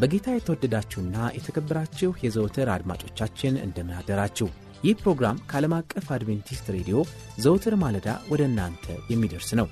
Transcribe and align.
በጌታ 0.00 0.28
የተወደዳችሁና 0.34 1.16
የተከበራችሁ 1.36 2.10
የዘወትር 2.22 2.68
አድማጮቻችን 2.74 3.54
እንደምን 3.64 3.96
አደራችሁ። 3.98 4.48
ይህ 4.84 4.94
ፕሮግራም 5.00 5.40
ከዓለም 5.48 5.74
አቀፍ 5.78 6.06
አድቬንቲስት 6.16 6.66
ሬዲዮ 6.76 6.98
ዘወትር 7.44 7.74
ማለዳ 7.82 8.08
ወደ 8.30 8.42
እናንተ 8.50 8.84
የሚደርስ 9.10 9.50
ነው። 9.60 9.66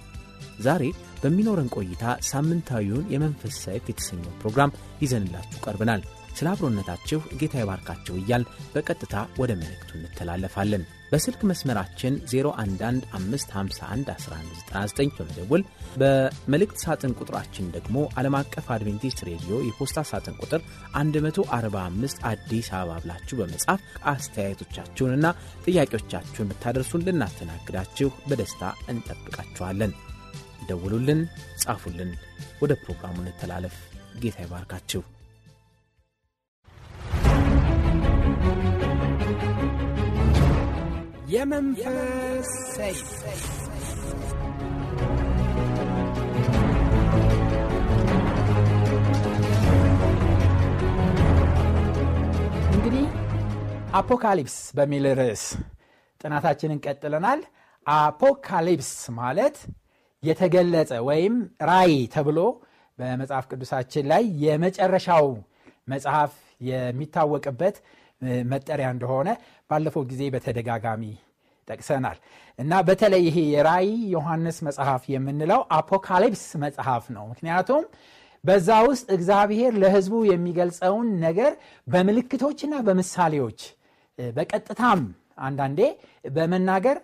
ዛሬ 0.61 0.83
በሚኖረን 1.23 1.73
ቆይታ 1.77 2.03
ሳምንታዊውን 2.29 3.09
የመንፈስ 3.15 3.55
ሰይፍ 3.65 3.85
የተሰኘው 3.91 4.35
ፕሮግራም 4.43 4.75
ይዘንላችሁ 5.03 5.59
ቀርበናል። 5.67 6.03
ስለ 6.39 6.49
አብሮነታችሁ 6.53 7.19
ጌታ 7.41 7.55
ይባርካችሁ 7.61 8.15
እያል 8.19 8.43
በቀጥታ 8.73 9.15
ወደ 9.41 9.51
መልእክቱ 9.61 9.91
እንተላለፋለን። 9.99 10.83
በስልክ 11.13 11.41
መስመራችን 11.51 12.15
0115511199 12.33 15.15
በመደወል 15.19 15.63
በመልእክት 16.01 16.79
ሳጥን 16.85 17.13
ቁጥራችን 17.21 17.71
ደግሞ 17.77 17.97
ዓለም 18.19 18.35
አቀፍ 18.41 18.67
አድቬንቲስት 18.75 19.21
ሬዲዮ 19.29 19.55
የፖስታ 19.69 19.99
ሳጥን 20.11 20.37
ቁጥር 20.43 20.61
145 20.99 22.19
አዲስ 22.33 22.69
አበባ 22.79 22.99
ብላችሁ 23.05 23.35
በመጻፍ 23.41 23.81
አስተያየቶቻችሁንና 24.13 25.27
ጥያቄዎቻችሁን 25.67 26.51
ብታደርሱን 26.53 27.05
ልናስተናግዳችሁ 27.09 28.11
በደስታ 28.29 28.63
እንጠብቃችኋለን። 28.93 29.93
ደውሉልን፣ 30.69 31.21
ጻፉልን። 31.63 32.11
ወደ 32.63 32.73
ፕሮግራሙ 32.83 33.17
እንተላለፍ። 33.23 33.75
ጌታ 34.23 34.37
ይባርካችሁ። 34.45 35.01
የመንፈስ 41.29 42.51
ሰይፍ 42.77 43.01
እንግዲህ 52.73 53.05
አፖካሊፕስ 53.93 54.57
በሚል 54.75 55.07
ርዕስ 55.21 55.45
ጥናታችንን 56.21 56.81
ቀጥለናል። 56.87 57.41
አፖካሊፕስ 57.87 58.91
ማለት 59.19 59.57
የተገለጸ 60.23 60.93
ወይም 61.09 61.35
ራይ 61.63 61.95
ተብሎ 62.15 62.39
በመጽሐፍ 62.99 63.47
ቅዱሳችን 63.51 64.09
ላይ 64.13 64.25
የመጨረሻው 64.45 65.27
መጽሐፍ 65.89 66.33
የሚታወቅበት 66.69 67.77
መጠሪያ 68.51 68.89
እንደሆነ 68.95 69.29
ባለፈው 69.71 70.05
ጊዜ 70.11 70.23
በተደጋጋሚ 70.35 71.03
ጠቅሰናል 71.69 72.19
እና 72.59 72.73
በተለይ 72.87 73.23
ይሄ 73.29 73.39
የራይ 73.55 73.89
ዮሐንስ 74.15 74.59
መጽሐፍ 74.69 75.03
የምንለው 75.15 75.61
አፖካሊፕስ 75.79 76.45
መጽሐፍ 76.65 77.05
ነው። 77.17 77.25
ምክንያቱም 77.33 77.83
በዛ 78.45 78.69
ውስጥ 78.89 79.07
እግዚአብሔር 79.17 79.73
ለሕዝቡ 79.83 80.15
የሚገልጸውን 80.31 81.09
ነገር 81.25 81.53
በምልክቶችና 81.87 82.75
በምሳሌዎች 82.87 83.61
በቀጥታም 84.19 85.01
አንዳንዴ 85.47 85.81
በመናገር 86.37 86.99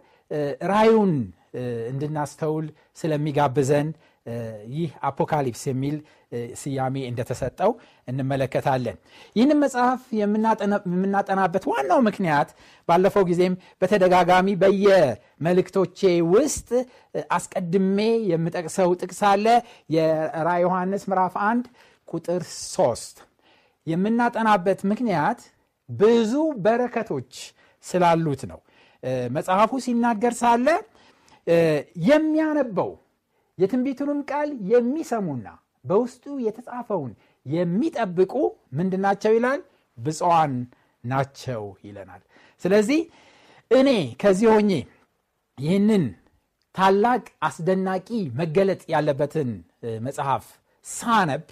ራዩን 0.71 1.13
እንድናስተውል 1.91 2.67
ስለሚጋብዘን 2.99 3.89
ይህ 4.75 4.91
አፖካሊፕስ 5.03 5.63
የሚል 5.69 5.97
ስያሜ 6.55 6.97
እንደተሰጠው 7.09 7.71
እንመለከታለን። 8.09 8.97
ይህንም 9.37 9.59
መጽሐፍ 9.65 10.01
የምናጠናበት 10.21 11.65
ዋናው 11.73 12.01
ምክንያት 12.09 12.49
ባለፈው 12.89 13.25
ጊዜም 13.31 13.55
በተደጋጋሚ 13.83 14.49
በየመልእክቶቼ 14.63 16.01
ውስጥ 16.33 16.71
አስቀድሜ 17.37 17.99
የምጠቅሰው 18.31 18.91
ጥቅስ 19.03 19.21
አለ። 19.31 19.47
የራ 19.91 20.49
ዮሐንስ 20.65 21.05
ምዕራፍ 21.11 21.37
አንድ 21.51 21.67
ቁጥር 22.09 22.43
ሶስት 22.73 23.17
የምናጠናበት 23.87 24.81
ምክንያት 24.91 25.41
ብዙ 25.89 26.33
በረከቶች 26.65 27.33
ስላሉት 27.85 28.43
ነው። 28.51 28.61
መጽሐፉ 29.35 29.73
ሲናገር 29.85 30.35
ሳለ 30.39 30.67
የሚያነበው 32.09 32.91
የትንቢቱንም 33.59 34.21
ቃል 34.31 34.51
የሚሰሙና 34.71 35.47
በውስጡ 35.85 36.25
የተጻፈውን 36.47 37.13
የሚጠብቁ 37.47 38.33
ምንድናቸው 38.79 39.33
ይላል? 39.37 39.61
ብፅዋን 39.99 40.53
ናቸው 41.05 41.63
ይለናል። 41.87 42.23
ስለዚህ 42.63 43.01
እኔ 43.71 43.89
ከዚህ 44.23 44.49
ሆኜ 44.53 44.71
ይህንን 45.59 46.05
ታላቅ 46.75 47.25
አስደናቂ 47.47 48.09
መገለጥ 48.41 48.83
ያለበትን 48.93 49.51
መጽሐፍ 50.07 50.47
ሳነብ 50.87 51.45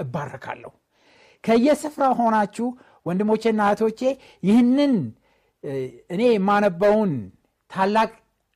እባረካለሁ። 0.00 0.72
ከየስፍራ 1.44 2.04
ሆናችሁ 2.20 2.66
ወንድሞቼና 3.06 3.60
እህቶቼ 3.68 4.00
ይህንን 4.42 4.94
እኔ 6.14 6.22
የማነበውን 6.30 7.12
ታላቅ 7.70 8.10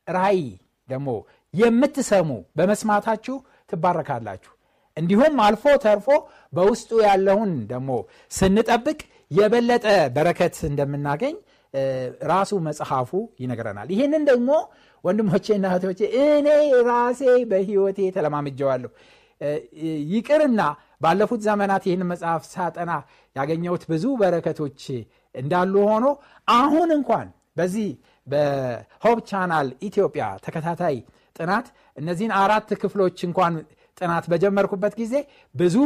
ራእይ 0.07 0.43
ደግሞ 0.89 1.09
የምትሰሙ 1.55 2.29
በመስማታችሁ 2.59 3.37
ትባረካላችሁ። 3.71 4.53
እንዲሁም 4.97 5.37
አልፎ 5.45 5.65
ተርፎ 5.85 6.07
በውስጡ 6.53 6.91
ያለውን 7.07 7.53
ደግሞ 7.71 7.91
ስንጠብቅ 8.33 8.99
የበለጠ 9.31 9.87
በረከት 10.17 10.57
እንደምናገኝ 10.71 11.35
ራሱ 12.31 12.53
መጽሐፉ 12.67 13.11
ይነግረናል። 13.43 13.89
ይህንን 13.95 14.23
ደግሞ 14.31 14.51
ወንድሞቼና 15.05 15.67
እህቶቼ 15.71 16.01
እኔ 16.25 16.49
ራሴ 16.89 17.23
በሕይወቴ 17.51 17.99
ተለማምጀዋለሁ። 18.17 18.91
ይቅርና 20.13 20.61
ባለፉት 21.03 21.41
ዘመናት 21.47 21.83
ይህን 21.89 22.03
መጽሐፍ 22.11 22.43
ሳጠና 22.51 22.93
ያገኘሁት 23.37 23.85
ብዙ 23.93 24.05
በረከቶች 24.21 24.83
እንዳሉ 25.35 25.75
ሆኖ 25.89 26.07
አሁን 26.49 26.91
እንኳን 26.99 27.27
በዚህ 27.57 27.89
በሆብ 28.27 29.19
ቻናል 29.31 29.69
ኢትዮጵያ 29.89 30.25
ተከታታይ 30.45 30.97
ጥናት 31.37 31.67
እነዚህን 31.97 32.33
አራት 32.41 32.71
ክፍሎች 32.83 33.19
እንኳን 33.29 33.55
ጥናት 33.99 34.25
በጀመርኩበት 34.33 34.95
ጊዜ 35.01 35.15
ብዙ 35.55 35.77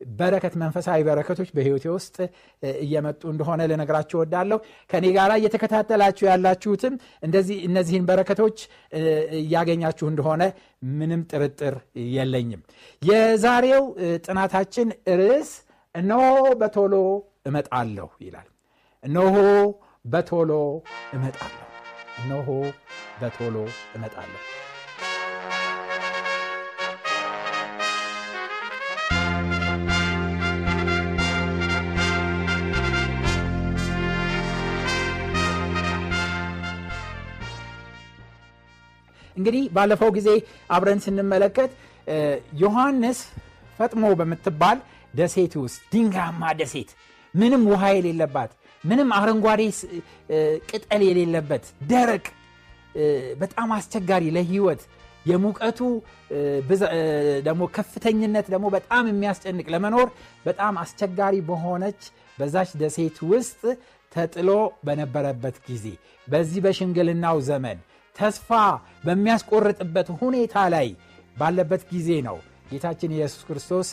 በረከት 0.00 0.54
መንፈሳዊ 0.60 1.00
በረከቶች 1.06 1.48
በህይወቴ 1.54 1.84
ውስጥ 1.94 2.16
እየመጡ 2.82 3.22
እንደሆነ 3.32 3.60
ልነግራችሁ 3.70 4.18
ወዳለሁ። 4.20 4.58
ከኔ 4.90 5.06
ጋር 5.16 5.30
እየተከታተላችሁ 5.36 6.24
ያላችሁትም 6.28 6.94
እነዚህን 7.66 8.04
በረከቶች 8.10 8.58
እያገኛችሁ 9.40 10.06
እንደሆነ 10.10 10.42
ምንም 10.98 11.22
ጥርጥር 11.32 11.76
የለኝም። 12.12 12.62
የዛሬው 13.02 13.84
ጥናታችን 14.26 14.90
ርዕስ 15.20 15.50
እነሆ 15.94 16.22
በቶሎ 16.60 16.94
እመጣለሁ 17.46 18.08
ይላል። 18.20 18.48
እነሆ 19.02 19.36
በቶሎ 20.04 20.52
እመጣለሁ። 21.16 21.64
እነሆ 22.22 22.48
በቶሎ 23.20 23.56
እመጣለሁ። 23.96 24.40
እንግዲህ 39.38 39.64
ባለፈው 39.76 40.10
ጊዜ 40.16 40.28
አብረን 40.76 41.00
ስንመለከት 41.04 41.70
ዮሐንስ 42.62 43.18
ፈጥሞ 43.78 44.04
በምትባል 44.20 44.78
ደሴት 45.14 45.54
ውስጥ 45.62 45.80
ድንጋማ 45.92 46.42
ደሴት 46.60 46.90
ምንም 47.34 47.62
ውሃ 47.70 47.84
የሌለባት 47.96 48.52
ምንም 48.84 49.08
አረንጓዴ 49.16 49.62
ቅጠል 50.70 51.02
የሌለበት 51.08 51.64
ደረቅ 51.90 52.24
በጣም 53.42 53.68
አስቸጋሪ 53.76 54.24
ለህይወት 54.36 54.82
የሙቀቱ 55.26 55.80
ደግሞ 57.46 57.62
ከፍተኝነት 57.76 58.46
ደግሞ 58.54 58.66
በጣም 58.76 59.04
የሚያስጨንቅ 59.10 59.66
ለመኖር 59.74 60.08
በጣም 60.46 60.74
አስቸጋሪ 60.82 61.36
በሆነች 61.48 62.00
በዛች 62.38 62.70
ደሴት 62.82 63.16
ውስጥ 63.32 63.60
ተጥሎ 64.12 64.50
በነበረበት 64.86 65.56
ጊዜ 65.68 65.86
በዚህ 66.28 66.60
በሽምግልናው 66.66 67.38
ዘመን 67.48 67.78
ተስፋ 68.18 68.50
በሚያስቆርጥበት 69.04 70.08
ሁኔታ 70.20 70.56
ላይ 70.74 70.88
ባለበት 71.36 71.82
ጊዜ 71.92 72.10
ነው 72.28 72.36
ጌታችን 72.70 73.14
ኢየሱስ 73.16 73.42
ክርስቶስ 73.48 73.88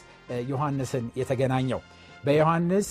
ዮሐንስን 0.50 1.06
የተገናኘው። 1.20 1.82
በዮሐንስ 2.24 2.88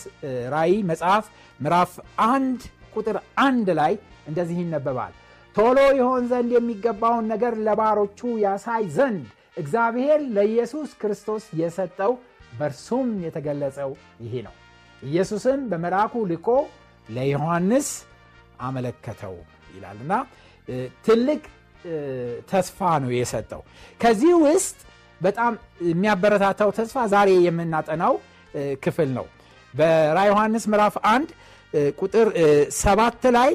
ራእይ 0.52 0.74
መጽሐፍ 0.90 1.24
ምዕራፍ 1.60 1.92
አንድ 2.28 2.60
ቁጥር 2.94 3.16
አንድ 3.44 3.68
ላይ 3.80 3.92
እንደዚህ 4.28 4.58
ይነበባል። 4.62 5.12
ቶሎ 5.56 5.78
ይሆን 5.98 6.22
ዘንድ 6.30 6.50
የሚገባውን 6.54 7.26
ነገር 7.32 7.54
ለባሮቹ 7.66 8.20
ያሳይ 8.44 8.84
ዘንድ 8.96 9.24
እግዚአብሔር 9.56 10.20
ለኢየሱስ 10.36 10.90
ክርስቶስ 11.00 11.44
የሰጠው 11.60 12.12
በእርሱም 12.58 13.10
የተገለጸው 13.26 13.90
ይሄ 14.24 14.34
ነው። 14.46 14.54
ኢየሱስን 15.02 15.60
በመልአኩ 15.70 16.14
ልኮ 16.30 16.48
ለዮሐንስ 17.08 17.88
አመለከተው 18.60 19.34
ይላልና 19.74 20.12
ትልቅ 21.06 21.42
ተስፋ 22.50 22.78
ነው 23.02 23.10
የሰጠው። 23.14 23.62
ከዚህ 24.00 24.34
ውስጥ 24.44 24.76
በጣም 25.20 25.52
የሚያበረታታው 25.88 26.70
ተስፋ 26.78 27.04
ዛሬ 27.12 27.30
የምናጠናው 27.46 28.14
ክፍል 28.84 29.10
ነው። 29.18 29.26
በራ 29.74 30.18
ዮሐንስ 30.30 30.64
ምዕራፍ 30.72 30.96
1 31.10 31.30
ቁጥር 31.98 32.28
ሰባት 32.80 33.22
ላይ 33.36 33.50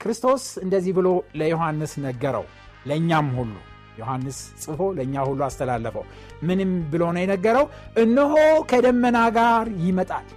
ክርስቶስ 0.00 0.44
እንደዚህ 0.64 0.92
ብሎ 0.98 1.08
ለዮሐንስ 1.40 1.92
ነገረው። 2.04 2.44
ለእኛም 2.86 3.28
ሁሉ 3.38 3.52
ዮሐንስ 3.98 4.38
ጽፎ 4.62 4.80
ለእኛ 4.96 5.14
ሁሉ 5.28 5.40
አስተላለፈው። 5.46 6.04
ምንም 6.42 6.70
ብሎ 6.92 7.02
ነው 7.14 7.22
የነገረው። 7.24 7.66
እነሆ 8.02 8.34
ከደመና 8.70 9.18
ጋር 9.36 9.66
ይመጣል 9.84 10.28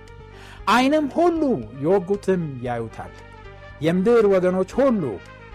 አይንም 0.69 1.05
ሁሉ 1.17 1.41
የወጉትም 1.83 2.43
ያዩታል። 2.67 3.13
የምድር 3.81 4.25
ወገኖች 4.33 4.71
ሁሉ 4.79 5.01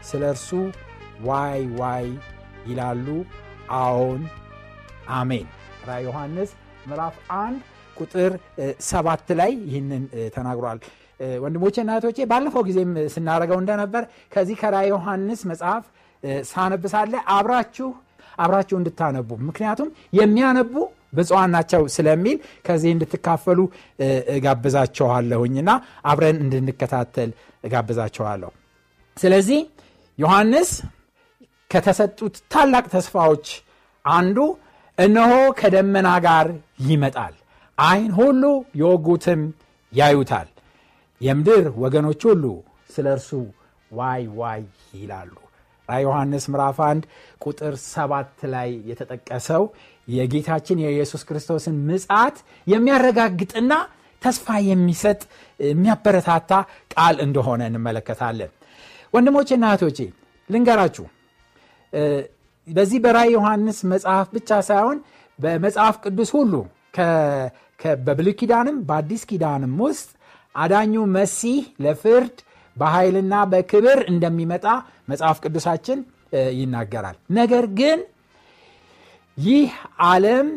ስለ 0.08 0.22
እርሱ 0.32 0.48
ዋይ 1.28 1.62
ዋይ 1.80 2.06
ይላሉ። 2.68 3.06
አዎን 3.78 4.22
አሜን። 5.16 5.46
ራ 5.86 5.98
ዮሐንስ 6.06 6.50
ምዕራፍ 6.88 7.16
1 7.36 7.60
ቁጥር 7.96 8.32
ሰባት 8.88 9.28
ላይ 9.40 9.52
ይህንን 9.66 10.02
ተናግሯል። 10.36 10.78
ወንድሞቼና 11.44 11.90
እህቶቼ 11.94 12.18
ባለፈው 12.30 12.62
ጊዜም 12.68 12.92
ስናደረገው 13.14 13.58
እንደነበር 13.62 14.04
ከዚህ 14.34 14.56
ከራ 14.62 14.76
ዮሐንስ 14.90 15.40
መጽሐፍ 15.50 15.84
ሳነብ 16.50 16.87
ሳለ 16.87 17.12
አብራችሁ 17.34 17.88
አብራችሁ 18.38 18.76
እንድታነቡ 18.80 19.30
ምክንያቱም 19.48 19.88
የሚያነቡ 20.12 20.74
ብፅዋን 21.16 21.50
ናቸው 21.54 21.82
ስለሚል 21.94 22.36
ከዚህ 22.66 22.90
እንድትካፈሉ 22.94 23.60
እጋብዛቸዋለሁኝና 24.36 25.70
አብረን 26.04 26.38
እንድንከታተል 26.44 27.30
እጋብዛቸዋለሁ 27.64 28.50
ስለዚህ 29.16 29.60
ዮሐንስ 30.20 30.70
ከተሰጡት 31.70 32.36
ታላቅ 32.52 32.84
ተስፋዎች 32.94 33.46
አንዱ 34.04 34.38
እነሆ 34.98 35.32
ከደመና 35.60 36.08
ጋር 36.26 36.46
ይመጣል። 36.86 37.34
አይን 37.78 38.10
ሁሉ 38.18 38.42
የወጉትም 38.80 39.42
ያዩታል። 39.92 40.48
የምድር 41.20 41.66
ወገኖች 41.82 42.22
ሁሉ 42.28 42.44
ስለ 42.90 43.06
እርሱ 43.16 43.30
ዋይ 43.90 44.22
ዋይ 44.40 44.60
ይላሉ። 44.94 45.32
ራ 45.88 45.96
ዮሐንስ 46.04 46.44
ምዕራፍ 46.52 46.78
1 46.84 47.06
ቁጥር 47.40 47.74
ሰባት 47.86 48.38
ላይ 48.52 48.68
የተጠቀሰው 48.90 49.62
የጌታችን 50.08 50.82
የኢየሱስ 50.84 51.22
ክርስቶስን 51.28 51.76
ምጽት 51.88 52.36
የሚያረጋግጥና 52.66 53.72
ተስፋ 54.22 54.56
የሚሰጥ 54.68 55.20
የሚያበረታታ 55.60 56.52
ቃል 56.94 57.16
እንደሆነ 57.26 57.62
እንመለከታለን 57.70 58.50
ወንድሞቼና 59.14 59.64
እህቶቼ 59.70 59.98
ልንገራችሁ። 60.50 61.06
በዚህ 62.68 62.98
በራይ 63.04 63.28
ዮሐንስ 63.34 63.78
መጽሐፍ 63.92 64.26
ብቻ 64.34 64.58
ሳይሆን 64.68 64.98
በመጽሐፍ 65.38 65.96
ቅዱስ 66.04 66.30
ሁሉ 66.36 66.52
በብሉይ 68.06 68.34
ኪዳንም 68.40 68.76
በአዲስ 68.88 69.22
ኪዳንም 69.30 69.74
ውስጥ 69.84 70.08
አዳኙ 70.54 70.94
መሲህ 71.16 71.60
ለፍርድ 71.84 72.36
በኃይልና 72.76 73.34
በክብር 73.52 73.98
እንደሚመጣ 74.12 74.66
መጽሐፍ 75.10 75.38
ቅዱሳችን 75.44 75.98
ይናገራል። 76.58 77.16
ነገር 77.38 77.64
ግን 77.78 78.00
ይህ 79.38 79.70
ዓለም 80.06 80.48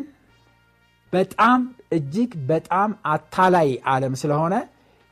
በጣም 1.12 1.60
እጅግ 1.92 2.30
በጣም 2.48 2.90
አታላይ 3.06 3.68
ዓለም 3.92 4.14
ስለሆነ 4.22 4.54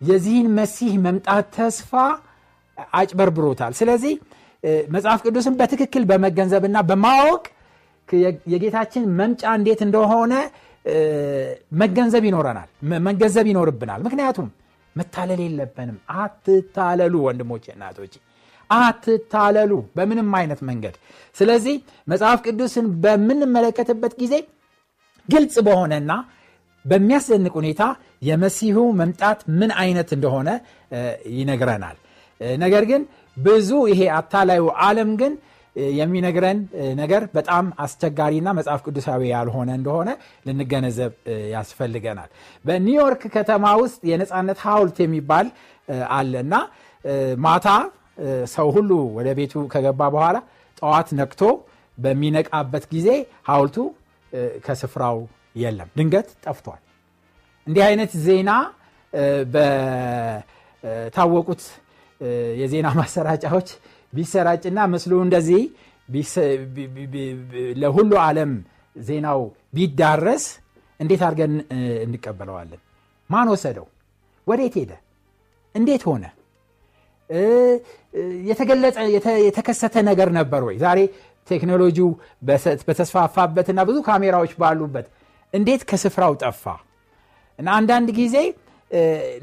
የዚህን 0.00 0.48
መሲህ 0.58 0.92
መምጣት 1.04 1.46
ተስፋ 1.56 1.92
አጭበርብሮታል። 2.94 3.72
ስለዚህ 3.80 4.14
መጽሐፍ 4.94 5.20
ቅዱስን 5.26 5.54
በትክክል 5.60 6.02
በመገንዘብና 6.10 6.78
በማወቅ 6.88 7.44
የጌታችን 8.52 9.04
መምጫ 9.18 9.42
እንዴት 9.58 9.80
እንደሆነ 9.86 10.32
መገንዘብ 11.80 12.24
ይኖረናል 12.28 12.68
መገንዘብ 13.06 13.46
ይኖርብናል። 13.50 14.00
ምክንያቱም 14.06 14.48
መታለል 14.96 15.40
የለብንም። 15.44 15.98
አትታለሉ 16.18 17.14
ወንድሞች 17.26 17.64
እናቶች 17.74 18.14
አትታለሉ 18.70 19.72
በምንም 19.96 20.30
አይነት 20.38 20.60
መንገድ። 20.68 20.94
ስለዚህ 21.36 21.74
መጽሐፍ 22.08 22.38
ቅዱስን 22.46 22.86
በምንመለከትበት 23.04 24.12
ጊዜ 24.22 24.34
ግልጽ 25.28 25.56
በሆነና 25.66 26.12
በሚያስደንቅ 26.84 27.52
ሁኔታ 27.58 27.82
የመሲሁ 28.28 28.78
መምጣት 29.00 29.40
ምን 29.58 29.70
አይነት 29.82 30.08
እንደሆነ 30.16 30.48
ይነግረናል 31.36 31.96
ነገር 32.62 32.84
ግን 32.90 33.02
ብዙ 33.36 33.70
ይሄ 33.92 34.00
አታላዩ 34.16 34.64
ዓለም 34.84 35.10
ግን 35.20 35.32
የሚነግረን 35.96 36.58
ነገር 36.98 37.22
በጣም 37.34 37.64
አስቸጋሪና 37.78 38.48
መጽሐፍ 38.58 38.80
ቅዱሳዊ 38.86 39.22
ያልሆነ 39.32 39.70
እንደሆነ 39.78 40.10
ልንገነዘብ 40.46 41.12
ያስፈልገናል። 41.54 42.30
በኒውዮርክ 42.64 43.22
ከተማ 43.36 43.64
ውስጥ 43.82 44.00
የነፃነት 44.10 44.58
ሀውልት 44.66 44.98
የሚባል 45.04 45.48
አለ 46.10 46.32
እና 46.44 46.54
ማታ 47.44 47.68
ሰው 48.54 48.68
ሁሉ 48.76 48.90
ወደ 49.16 49.28
ቤቱ 49.38 49.62
ከገባ 49.72 50.00
በኋላ 50.14 50.36
ጠዋት 50.82 51.08
ነቅቶ 51.20 51.42
በሚነቃበት 51.98 52.84
ጊዜ 52.94 53.08
ሀውልቱ 53.48 53.76
ከስፍራው 54.66 55.18
የለም። 55.56 55.88
ድንገት 55.98 56.28
ጠፍቷል። 56.44 56.80
እንዲህ 57.66 57.82
አይነት 57.88 58.12
ዜና 58.26 58.50
በታወቁት 59.54 61.62
የዜና 62.60 62.88
ማሰራጫዎች 62.98 63.68
ቢሰራጭና 64.12 64.78
ምስሉ 64.94 65.12
እንደዚህ 65.26 65.62
ለሁሉ 67.82 68.12
ዓለም 68.26 68.52
ዜናው 68.96 69.40
ቢዳረስ 69.76 70.44
እንዴት 71.00 71.22
አድርገን 71.28 71.52
እንቀበለዋለን? 72.06 72.80
ማን 73.30 73.48
ወሰደው? 73.54 73.86
ወዴት 74.46 74.74
ሄደ? 74.80 74.92
እንዴት 75.74 76.02
ሆነ? 76.08 76.24
የተገለጸ 78.50 78.96
የተከሰተ 79.46 79.94
ነገር 80.10 80.28
ነበር 80.38 80.62
ወይ? 80.68 80.76
ዛሬ 80.84 80.98
ቴክኖሎጂው 81.48 82.08
በተስፋፋበትና 82.88 83.80
ብዙ 83.88 83.96
ካሜራዎች 84.08 84.52
ባሉበት 84.62 85.06
እንዴት 85.54 85.82
ከስፍራው 85.90 86.34
ጠፋ? 86.42 86.64
እና 87.58 87.68
አንዳንድ 87.78 88.08
ጊዜ 88.20 88.36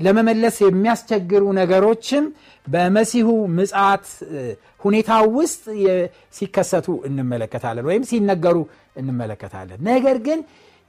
ለመመለስ 0.06 0.56
የሚያስቸግሩ 0.64 1.44
ነገሮችም 1.60 2.26
በመሲሁ 2.68 3.28
ምጽት 3.58 4.06
ሁኔታ 4.82 5.12
ውስጥ 5.38 5.64
ሲከሰቱ 6.38 6.88
እንመለከታለን 7.08 7.86
ወይም 7.90 8.04
ሲነገሩ 8.10 8.58
እንመለከታለን። 8.96 9.80
ነገር 9.90 10.18
ግን 10.28 10.40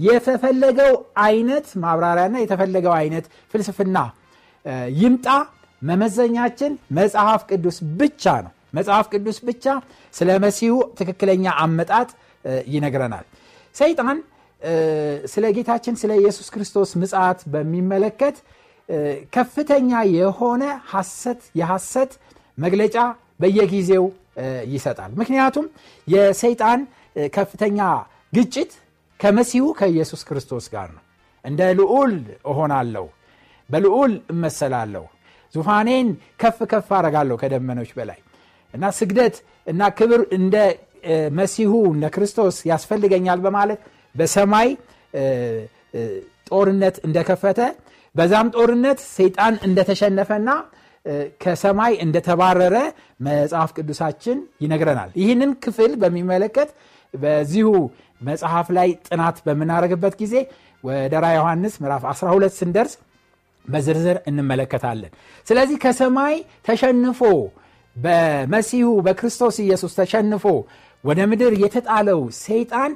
የተፈለገው 0.01 0.93
አይነት 1.25 1.67
ማብራሪያና 1.83 2.37
የተፈለገው 2.43 2.95
አይነት 3.01 3.25
ፍልስፍና 3.55 3.99
ይምጣ 5.01 5.27
መመዘኛችን 5.83 6.73
መጽሐፍ 6.99 7.43
ቅዱስ 7.51 7.77
ብቻ 8.01 8.25
ነው። 8.47 8.53
መጽሐፍ 8.75 9.07
ቅዱስ 9.13 9.39
ብቻ 9.49 9.65
ስለ 10.15 10.31
መሲሁ 10.45 10.75
ትክክለኛ 10.99 11.45
አመጣጥ 11.63 12.09
ይነግረናል። 12.75 13.25
ሰይጣን 13.77 14.19
ስለ 15.33 15.45
ጌታችን 15.57 15.95
ስለ 16.01 16.13
ኢየሱስ 16.21 16.49
ክርስቶስ 16.55 16.91
ምጽት 17.01 17.41
በሚመለከት 17.53 18.37
ከፍተኛ 19.33 19.91
የሆነ 20.15 20.63
ሐሰት 20.93 21.43
የሐሰት 21.61 22.13
መግለጫ 22.59 22.97
በየጊዜው 23.41 24.05
ይሰጣል። 24.73 25.13
ምክንያቱም 25.21 25.67
የሰይጣን 26.09 26.81
ከፍተኛ 27.37 27.79
ግጭት 28.33 28.73
ከመሲሁ 29.21 29.65
ከኢየሱስ 29.79 30.21
ክርስቶስ 30.29 30.67
ጋር 30.75 30.89
ነው። 30.97 31.03
እንደ 31.45 31.61
ልዑል 31.79 32.13
እሆናለሁ 32.51 33.07
በልዑል 33.71 34.13
እመሰላለሁ 34.33 35.05
ዙፋኔን 35.55 36.09
ከፍ 36.41 36.59
ከፍ 36.73 36.89
አረጋለሁ 36.99 37.37
ከደመኖች 37.43 37.91
በላይ 37.97 38.19
እና 38.75 38.85
ስግደት 38.99 39.37
እና 39.67 39.83
ክብር 39.99 40.21
እንደ 40.39 40.57
መሲሁ 41.39 41.73
እንደ 41.95 42.07
ክርስቶስ 42.15 42.57
ያስፈልገኛል 42.71 43.41
በማለት 43.47 43.81
በሰማይ 44.15 44.69
ጦርነት 46.51 46.97
እንደከፈተ 47.07 47.61
በዛም 48.15 48.49
ጦርነት 48.57 49.01
ሰይጣን 49.17 49.55
እንደተሸነፈና 49.67 50.51
ከሰማይ 51.43 51.93
እንደተባረረ 52.05 52.77
መጽሐፍ 53.27 53.71
ቅዱሳችን 53.77 54.39
ይነግረናል። 54.65 55.11
ይህንን 55.21 55.53
ክፍል 55.65 55.93
በሚመለከት 56.03 56.71
በዚሁ 57.15 57.69
መጽሐፍ 58.21 58.67
ላይ 58.77 58.89
ጥናት 59.09 59.37
በምናደርግበት 59.47 60.15
ጊዜ 60.23 60.35
ወደ 60.85 61.15
ራ 61.23 61.29
ዮሐንስ 61.37 61.75
ምዕራፍ 61.83 62.03
12 62.13 62.59
ስንደርስ 62.61 62.93
በዝርዝር 63.65 64.19
እንመለከታለን። 64.29 65.13
ስለዚህ 65.47 65.77
ከሰማይ 65.85 66.37
ተሸንፎ 66.69 67.21
በመሲሁ 67.97 68.89
በክርስቶስ 69.07 69.57
ኢየሱስ 69.65 69.93
ተሸንፎ 69.99 70.45
ወደ 71.05 71.21
ምድር 71.31 71.53
የተጣለው 71.63 72.21
ሰይጣን 72.41 72.93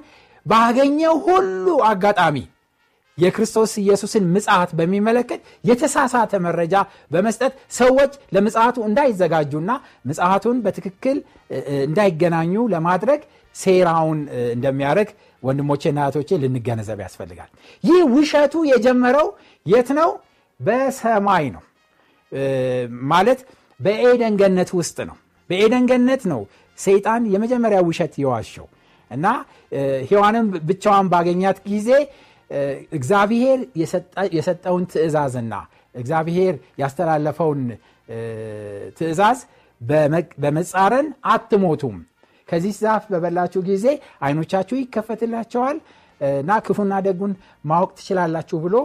ባገኘው 0.46 1.14
ሁሉ 1.26 1.66
አጋጣሚ 1.88 2.36
የክርስቶስ 3.18 3.72
ኢየሱስን 3.82 4.24
ምጽት 4.34 4.70
በሚመለከት 4.78 5.40
የተሳሳተ 5.64 6.40
መረጃ 6.46 6.74
በመስጠት 7.10 7.52
ሰዎች 7.72 8.12
ለምጽቱ 8.34 8.76
እንዳይዘጋጁና 8.88 9.70
ምጽቱን 10.08 10.58
በትክክል 10.64 11.18
እንዳይገናኙ 11.86 12.54
ለማድረግ 12.74 13.20
ሴራውን 13.54 14.20
እንደሚያደርግ 14.54 15.10
ወንድሞቼና 15.42 15.98
እህቶቼ 16.04 16.30
ልንገነዘብ 16.42 16.98
ያስፈልጋል። 17.04 17.50
ይህ 17.84 18.00
ውሸቱ 18.14 18.64
የጀመረው 18.70 19.28
የት 19.66 19.88
ነው? 19.98 20.10
በሰማይ 20.60 21.46
ነው። 21.54 21.62
ማለት 23.10 23.40
በኤደን 23.80 24.34
ገነት 24.40 24.70
ውስጥ 24.78 24.98
ነው። 25.10 25.16
በኤደን 25.50 25.86
ነው 26.32 26.40
ሰይጣን 26.78 27.22
የመጀመሪያ 27.34 27.78
ውሸት 27.88 28.14
የዋሸው 28.22 28.66
እና 29.10 29.26
ሔዋንም 30.10 30.46
ብቻዋን 30.68 31.08
ባገኛት 31.12 31.58
ጊዜ 31.66 31.90
እግዚአብሔር 32.96 33.60
የሰጠውን 34.36 34.84
ትእዛዝና 34.92 35.54
እግዚአብሔር 35.94 36.54
ያስተላለፈውን 36.82 37.60
ትእዛዝ 38.98 39.38
በመጻረን 40.38 41.06
አትሞቱም። 41.32 41.96
ከዚህ 42.48 42.72
ዛፍ 42.80 43.04
በበላችሁ 43.12 43.60
ጊዜ 43.68 43.86
አይኖቻችሁ 44.20 44.76
ይከፈትላቸዋል 44.80 45.76
እና 46.40 46.50
ክፉና 46.66 46.94
ደጉን 47.06 47.32
ማወቅ 47.64 47.90
ትችላላችሁ 47.98 48.58
ብሎ 48.64 48.76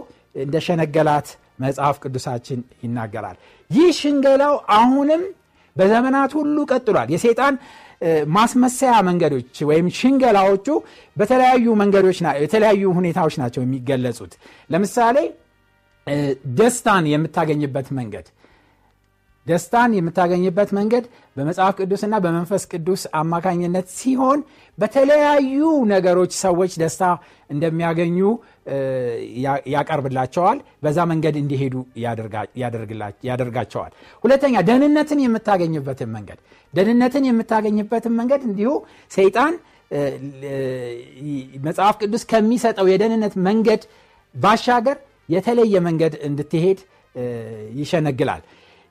እንደሸነገላት 0.44 1.28
መጽሐፍ 1.60 1.96
ቅዱሳችን 2.02 2.60
ይናገራል። 2.84 3.36
ይህ 3.70 3.88
ሽንገላው 4.00 4.54
አሁንም 4.76 5.22
በዘመናት 5.76 6.32
ሁሉ 6.38 6.56
ቀጥሏል። 6.70 7.08
የሴጣን 7.14 7.54
ማስመሰያ 8.34 8.92
መንገዶች 9.08 9.56
ወይም 9.70 9.86
ሽንገላዎቹ 9.96 10.66
በተለያዩ 11.16 11.66
መንገዶች 11.80 12.18
የተለያዩ 12.44 12.84
ሁኔታዎች 12.98 13.34
ናቸው 13.42 13.60
የሚገለጹት። 13.64 14.34
ለምሳሌ 14.70 15.16
ደስታን 16.58 17.04
የምታገኝበት 17.10 17.88
መንገድ። 17.98 18.28
ደስታን 19.46 19.90
የምታገኝበት 19.96 20.70
መንገድ 20.78 21.04
በመጽሐፍ 21.36 21.74
ቅዱስና 21.78 22.14
በመንፈስ 22.24 22.62
ቅዱስ 22.72 23.02
አማካኝነት 23.20 23.86
ሲሆን 23.98 24.40
በተለያዩ 24.78 25.60
ነገሮች 25.92 26.32
ሰዎች 26.42 26.72
ደስታ 26.82 27.04
እንደሚያገኙ 27.50 28.18
ያቀርብላቸዋል። 29.74 30.58
በዛ 30.84 30.98
መንገድ 31.10 31.34
እንዲሄዱ 31.40 31.74
ያደርጋቸዋል። 33.28 33.92
ሁለተኛ 34.24 34.54
ደህንነትን 34.68 35.20
የምታገኝበትን 35.24 36.10
መንገድ። 36.16 36.38
ደህንነትን 36.74 37.26
የምታገኝበትን 37.28 38.14
መንገድ 38.20 38.42
እንዲሁ 38.48 38.70
ሰይጣን 39.10 39.54
መጽሐፍ 41.66 41.94
ቅዱስ 42.02 42.22
ከሚሰጠው 42.30 42.88
የደህንነት 42.90 43.34
መንገድ 43.46 43.82
ባሻገር 44.34 44.98
የተለየ 45.28 45.74
መንገድ 45.86 46.14
እንድትሄድ 46.28 46.78
ይሸነግላል። 47.80 48.42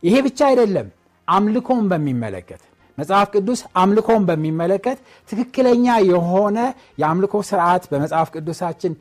ይሄ 0.04 0.16
ብቻ 0.26 0.40
አይደለም 0.50 0.88
አምልኮን 1.28 1.86
በሚመለከት 1.92 2.62
መጽሐፍ 3.00 3.28
ቅዱስ 3.34 3.60
አምልኮን 3.82 4.24
በሚመለከት 4.30 4.98
ትክክለኛ 5.30 5.86
የሆነ 6.10 6.58
የአምልኮ 7.02 7.36
ስርዓት 7.50 7.84
በመጽሐፍ 7.92 8.30
ቅዱሳችን 8.36 8.94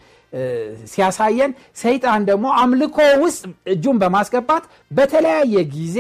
ሲያሳየን 0.93 1.53
ሰይጣን 1.83 2.23
ደግሞ 2.31 2.47
አምልኮ 2.63 2.97
ውስጥ 3.23 3.43
እጁን 3.75 3.97
በማስገባት 4.03 4.65
በተለያየ 4.91 5.57
ጊዜ 5.77 5.99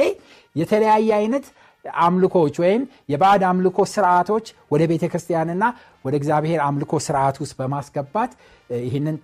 የተለያየ 0.56 1.08
አይነት 1.20 1.46
አምልኮዎች 2.02 2.56
ወይም 2.62 2.82
የባዕድ 3.12 3.42
አምልኮ 3.50 3.78
ስርዓቶች 3.92 4.46
ወደ 4.72 4.82
ቤተ 4.90 5.04
ክርስቲያንና 5.12 5.64
ወደ 6.04 6.14
እግዚአብሔር 6.20 6.60
አምልኮ 6.66 6.92
ስርዓት 7.06 7.36
ውስጥ 7.42 7.54
በማስገባት 7.60 8.32
ይህንን 8.86 9.16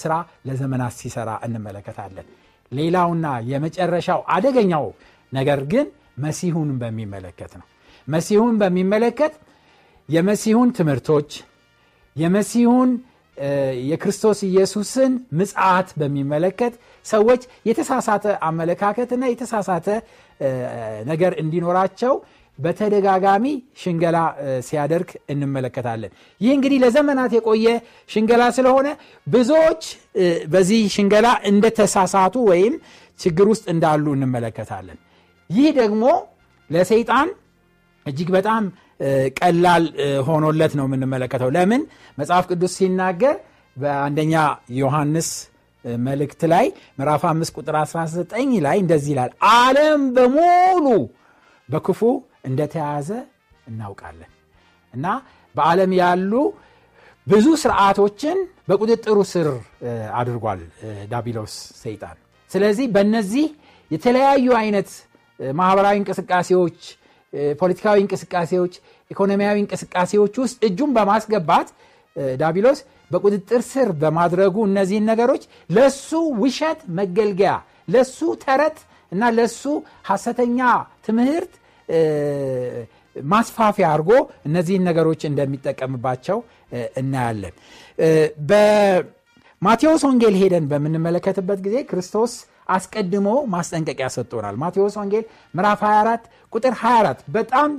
ስራ 0.00 0.12
ለዘመናት 0.48 0.94
ሲሰራ 1.00 1.30
እንመለከታለን። 1.46 2.26
ሌላውና 2.72 3.26
የመጨረሻው 3.50 4.20
አደገኛው 4.34 4.86
ነገር 5.32 5.60
ግን 5.72 5.86
መሲሁን 6.24 6.70
በሚመለከት 6.80 7.52
ነው 7.60 7.66
መሲሁን 8.08 8.54
በሚመለከት 8.60 9.34
የመሲሁን 10.08 10.68
ትምህርቶች 10.78 11.30
የመሲሁን 12.16 12.90
የክርስቶስ 13.88 14.38
ኢየሱስን 14.48 15.12
ምጽት 15.38 15.88
በሚመለከት 16.00 16.74
ሰዎች 17.06 17.42
የተሳሳተ 17.66 18.24
አመለካከትና 18.48 19.24
የተሳሳተ 19.30 19.86
ነገር 21.06 21.32
እንዲኖራቸው 21.42 22.14
በተደጋጋሚ 22.58 23.44
ሽንገላ 23.82 24.18
ሲያደርግ 24.68 25.10
እንመለከታለን። 25.32 26.12
ይህ 26.40 26.52
እንግዲህ 26.56 26.78
ለዘመናት 26.84 27.32
የቆየ 27.36 27.66
ሽንገላ 28.10 28.44
ስለሆነ 28.56 28.88
ብዙዎች 29.26 29.82
በዚህ 30.46 30.80
ሽንገላ 30.94 31.28
እንደተሳሳቱ 31.50 32.36
ወይም 32.50 32.74
ችግር 33.20 33.46
ውስጥ 33.52 33.64
እንዳሉ 33.74 34.06
እንመለከታለን። 34.16 34.98
ይህ 35.50 35.68
ደግሞ 35.78 36.04
ለሰይጣን 36.70 37.28
እጅግ 38.08 38.28
በጣም 38.36 38.64
ቀላል 39.38 39.84
ሆኖለት 40.28 40.72
ነው 40.78 40.86
የምንመለከተው። 40.88 41.50
ለምን? 41.56 41.82
መጽሐፍ 42.18 42.44
ቅዱስ 42.50 42.72
ሲናገር 42.78 43.36
በአንደኛ 43.76 44.34
ዮሐንስ 44.78 45.28
መልእክት 46.02 46.40
ላይ 46.52 46.66
ምዕራፍ 46.98 47.22
5 47.30 47.58
ቁጥር 47.58 47.76
19 47.80 48.32
ላይ 48.66 48.76
እንደዚህ 48.82 49.10
ይላል 49.14 49.30
አለም 49.52 50.00
በሙሉ 50.16 50.86
በክፉ 51.68 52.00
እንደተያዘ 52.44 53.08
እናውቃለን 53.66 54.30
እና 54.94 55.06
በዓለም 55.54 55.92
ያሉ 56.00 56.32
ብዙ 57.26 57.46
ስርዓቶችን 57.62 58.38
በቁጥጥሩ 58.68 59.18
ስር 59.32 59.48
አድርጓል 60.20 60.60
ዳቢሎስ 61.10 61.54
ሰይጣን። 61.82 62.16
ስለዚህ 62.50 62.86
በእነዚህ 62.94 63.46
የተለያዩ 63.90 64.46
አይነት 64.60 64.90
ማህበራዊ 65.40 65.96
እንቅስቃሴዎች 66.00 66.80
ፖለቲካዊ 67.60 67.96
እንቅስቃሴዎች 68.02 68.74
ኢኮኖሚያዊ 69.10 69.56
እንቅስቃሴዎች 69.62 70.34
ውስጥ 70.42 70.58
እጁን 70.68 70.90
በማስገባት 70.96 71.68
ዳቢሎስ 72.36 72.78
በቁጥጥር 73.10 73.62
ስር 73.70 73.88
በማድረጉ 74.00 74.56
እነዚህን 74.68 75.08
ነገሮች 75.10 75.42
ለሱ 75.70 76.08
ውሸት 76.42 76.80
መገልገያ 76.98 77.52
ለሱ 77.94 78.18
ተረት 78.42 78.78
እና 79.12 79.30
ለሱ 79.36 79.62
ሐሰተኛ 80.08 80.58
ትምህርት 81.06 81.52
ማስፋፊያ 83.16 83.86
አድርጎ 83.92 84.10
እነዚህን 84.48 84.84
ነገሮች 84.88 85.20
እንደሚጠቀምባቸው 85.28 86.38
እናያለን። 87.00 87.54
በማቴዎስ 88.50 90.02
ወንጌል 90.08 90.34
ሄደን 90.42 90.66
በምንመለከትበት 90.72 91.60
ጊዜ 91.66 91.76
ክርስቶስ 91.90 92.32
አስቀድሞ 92.68 93.28
ማስጠንቀቂያ 93.54 94.08
ሰጥቶናል። 94.16 94.56
ማቴዎስ 94.62 94.96
ወንጌል 95.00 95.24
ምዕራፍ 95.54 95.80
24 95.86 96.26
ቁጥር 96.52 96.74
24 96.80 97.24
በጣም 97.36 97.70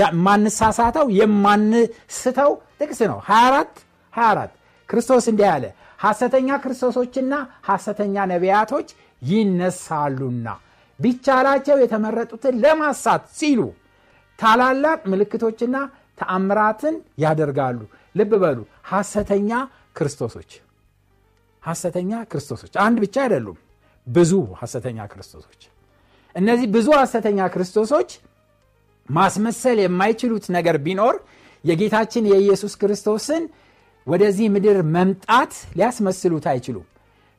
የማንሳሳተው 0.00 1.06
የማንስተው 1.18 2.52
ጥቅስ 2.80 3.00
ነው። 3.10 3.18
24 3.28 3.82
24 4.12 4.54
ክርስቶስ 4.88 5.26
እንዲህ 5.32 5.48
አለ 5.54 5.64
ሐሰተኛ 6.00 6.48
ክርስቶሶችና 6.64 7.34
ሐሰተኛ 7.68 8.24
ነቢያቶች 8.32 8.88
ይነሳሉና 9.22 10.48
ቢቻላቸው 10.98 11.76
የተመረጡትን 11.82 12.54
ለማሳት 12.64 13.24
ሲሉ 13.38 13.60
ታላላቅ 14.38 15.00
ምልክቶችና 15.12 15.76
ተአምራትን 16.18 16.94
ያደርጋሉ። 17.24 17.80
ልብ 18.14 18.32
በሉ 18.42 18.58
ሐሰተኛ 18.90 19.50
ክርስቶሶች 19.96 20.50
ሐሰተኛ 21.62 22.12
ክርስቶሶች 22.30 22.74
አንድ 22.84 22.96
ብቻ 23.04 23.16
አይደሉም። 23.24 23.58
ብዙ 24.06 24.32
ሐሰተኛ 24.60 24.98
ክርስቶሶች 25.12 25.62
እነዚህ 26.36 26.68
ብዙ 26.74 26.88
ሐሰተኛ 26.98 27.38
ክርስቶሶች 27.52 28.10
ማስመሰል 29.08 29.78
የማይችሉት 29.82 30.44
ነገር 30.56 30.76
ቢኖር 30.86 31.16
የጌታችን 31.64 32.24
የኢየሱስ 32.30 32.74
ክርስቶስን 32.80 33.42
ወደዚህ 34.06 34.46
ምድር 34.54 34.78
መምጣት 34.96 35.52
ሊያስመስሉት 35.78 36.44
አይችሉም። 36.52 36.86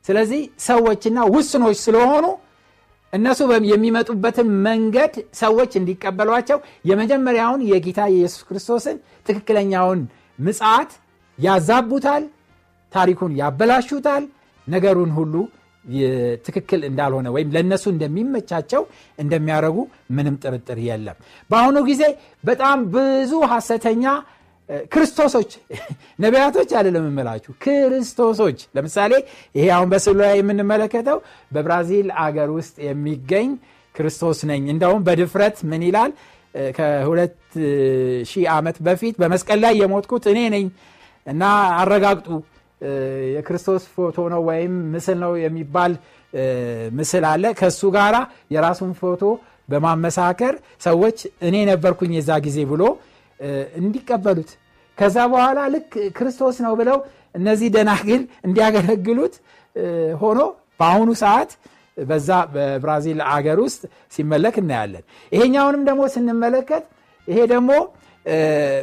ስለዚህ 0.04 0.40
ሰዎችና 0.66 1.18
ውስኖች 1.34 1.78
ስለሆኑ 1.84 2.26
እነሱ 3.12 3.40
የሚመጡበትን 3.70 4.48
መንገድ 4.66 5.12
ሰዎች 5.40 5.70
እንዲቀበሏቸው 5.80 6.58
የመጀመሪያውን 6.90 7.62
የጌታ 7.70 8.00
የኢየሱስ 8.10 8.42
ክርስቶስን 8.48 8.96
ትክክለኛውን 9.28 10.00
ምጽት 10.38 10.90
ያዛቡታል 11.38 12.24
ታሪኩን 12.92 13.32
ያበላሹታል 13.40 14.24
ነገሩን 14.66 15.10
ሁሉ 15.18 15.34
ትክክል 16.46 16.80
እንዳልሆነ 16.88 17.26
ወይም 17.34 17.52
ለእነሱ 17.54 17.84
እንደሚመቻቸው 17.92 18.82
እንደሚያደርጉ 19.18 19.78
ምንም 20.16 20.34
ጥርጥር 20.42 20.80
የለም። 20.86 21.16
በአሁኑ 21.50 21.78
ጊዜ 21.88 22.02
በጣም 22.44 22.78
ብዙ 22.94 23.32
ሐሰተኛ 23.52 24.04
ክርስቶሶች 24.92 25.50
ነቢያቶች 26.24 26.70
አይደለም 26.78 27.04
የምላችሁ 27.08 27.52
ክርስቶሶች። 27.62 28.58
ለምሳሌ 28.76 29.12
ይሄ 29.54 29.66
አሁን 29.76 29.88
በስዕሉ 29.92 30.18
ላይ 30.20 30.34
የምንመለከተው 30.40 31.18
በብራዚል 31.52 32.08
አገር 32.24 32.50
ውስጥ 32.58 32.76
የሚገኝ 32.88 33.48
ክርስቶስ 33.94 34.40
ነኝ። 34.50 34.64
እንደውም 34.74 35.04
በድፍረት 35.06 35.56
ምን 35.70 35.82
ይላል? 35.86 36.12
ከሁለት 36.76 37.34
ሺህ 38.24 38.44
ዓመት 38.52 38.76
በፊት 38.86 39.14
በመስቀል 39.22 39.58
ላይ 39.64 39.74
የሞትኩት 39.80 40.24
እኔ 40.32 40.38
ነኝ 40.54 40.66
እና 41.26 41.42
አረጋግጡ 41.80 42.28
የክርስቶስ 43.34 43.84
ፎቶ 43.94 44.16
ነው 44.32 44.40
ወይም 44.48 44.74
ምስል 44.92 45.18
ነው 45.24 45.32
የሚባል 45.44 45.92
ምስል 46.98 47.24
አለ። 47.30 47.44
ከእሱ 47.60 47.80
ጋራ 47.96 48.16
የራሱን 48.54 48.92
ፎቶ 49.00 49.22
በማመሳከር 49.68 50.54
ሰዎች 50.80 51.18
እኔ 51.48 51.56
ነበርኩኝ 51.70 52.12
የዛ 52.18 52.30
ጊዜ 52.46 52.58
ብሎ 52.70 52.82
እንዲቀበሉት። 53.80 54.50
ከዛ 54.98 55.16
በኋላ 55.32 55.58
ልክ 55.74 55.90
ክርስቶስ 56.16 56.56
ነው 56.66 56.72
ብለው 56.80 56.98
እነዚህ 57.38 57.68
ደናግል 57.74 58.22
እንዲያገለግሉት 58.46 59.34
ሆኖ 60.22 60.38
በአሁኑ 60.80 61.10
ሰዓት 61.22 61.50
በዛ 61.96 62.30
በብራዚል 62.54 63.20
አገር 63.34 63.58
ውስጥ 63.64 63.82
ሲመለክ 64.14 64.56
እናያለን። 64.62 65.04
ይሄኛውንም 65.32 65.82
ደግሞ 65.88 66.02
ስንመለከት 66.14 66.84
ይሄ 67.28 67.38
ደግሞ 67.52 67.70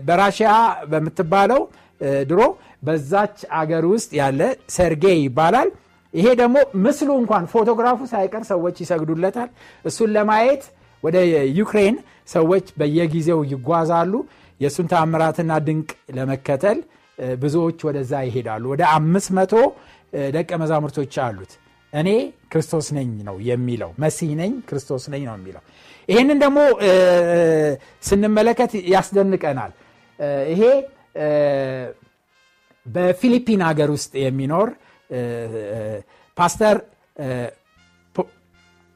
በራሽያ 0.08 0.52
በምትባለው 0.92 1.62
ድሮ 2.30 2.42
በዛች 2.84 3.38
አገር 3.60 3.84
ውስጥ 3.92 4.12
ያለ 4.20 4.42
ሰርጌይ 4.70 5.20
ይባላል። 5.26 5.70
ይሄ 6.14 6.28
ደግሞ 6.42 6.56
ምስሉ 6.84 7.10
እንኳን 7.22 7.46
ፎቶግራፉ 7.54 8.00
ሳይቀር 8.12 8.44
ሰዎች 8.52 8.76
ይሰግዱለታል። 8.84 9.50
እሱን 9.86 10.10
ለማየት 10.16 10.64
ወደ 11.04 11.18
ዩክሬን 11.58 11.96
ሰዎች 12.30 12.66
በየጊዜው 12.80 13.40
ይጓዛሉ። 13.52 14.14
የእሱን 14.60 14.88
ታምራትና 14.92 15.52
ድንቅ 15.66 15.90
ለመከተል 16.18 16.78
ብዙዎች 17.38 17.80
ወደዛ 17.88 18.14
ይሄዳሉ። 18.28 18.64
ወደ 18.74 18.84
አምስት 18.96 19.30
መቶ 19.38 19.54
ደቀ 20.36 20.50
መዛሙርቶች 20.62 21.14
አሉት። 21.26 21.52
እኔ 21.94 22.10
ክርስቶስ 22.52 22.88
ነኝ 22.98 23.10
ነው 23.28 23.36
የሚለው። 23.50 23.92
መሲህ 24.04 24.32
ነኝ 24.40 24.52
ክርስቶስ 24.70 25.04
ነኝ 25.14 25.22
ነው 25.30 25.36
የሚለው። 25.38 25.64
ይህንን 26.10 26.38
ደግሞ 26.44 26.58
ስንመለከት 28.04 28.72
ያስደንቀናል። 28.94 29.72
ይሄ 30.52 30.62
በፊሊፒን 32.86 33.62
ሀገር 33.68 33.90
ውስጥ 33.96 34.12
የሚኖር 34.24 34.70
ፓስተር 36.38 36.78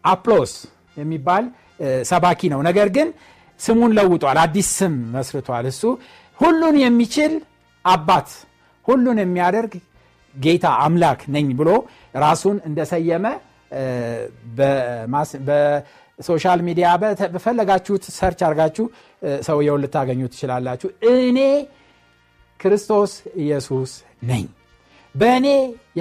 አፕሎስ 0.03 0.53
የሚባል 0.97 1.45
ሰባኪ 2.03 2.41
ነው። 2.53 2.59
ነገር 2.67 2.87
ግን 2.97 3.07
ስሙን 3.59 3.91
ለውጧል። 3.97 4.37
አዲስ 4.43 4.67
ስም 4.79 4.95
መስርቷል። 5.15 5.65
እሱ 5.71 5.81
ሁሉን 6.39 6.75
የሚችል 6.83 7.33
አባት 7.85 8.29
ሁሉን 8.87 9.17
የሚያደርግ 9.23 9.73
ጌታ 10.35 10.65
አምላክ 10.85 11.21
ነኝ 11.35 11.47
ብሎ 11.59 11.69
ራሱን 12.23 12.57
እንደሰየመ 12.67 13.25
በ 15.47 15.75
social 15.75 16.59
media 16.67 16.87
በፈለጋችሁት 17.33 18.03
search 18.17 18.39
አርጋችሁ 18.47 18.85
ሰውየውን 19.47 19.83
ልታገኙ 19.83 20.21
ትችላላችሁ። 20.33 20.89
እኔ 21.11 21.39
ክርስቶስ 22.59 23.11
ኢየሱስ 23.43 23.91
ነኝ። 24.23 24.45
በእኔ 25.15 25.47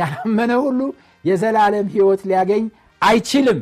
ያላመነ 0.00 0.53
ሁሉ 0.65 0.81
የዘላለም 1.25 1.87
ህይወት 1.95 2.21
ሊያገኝ 2.31 2.65
አይችልም 3.03 3.61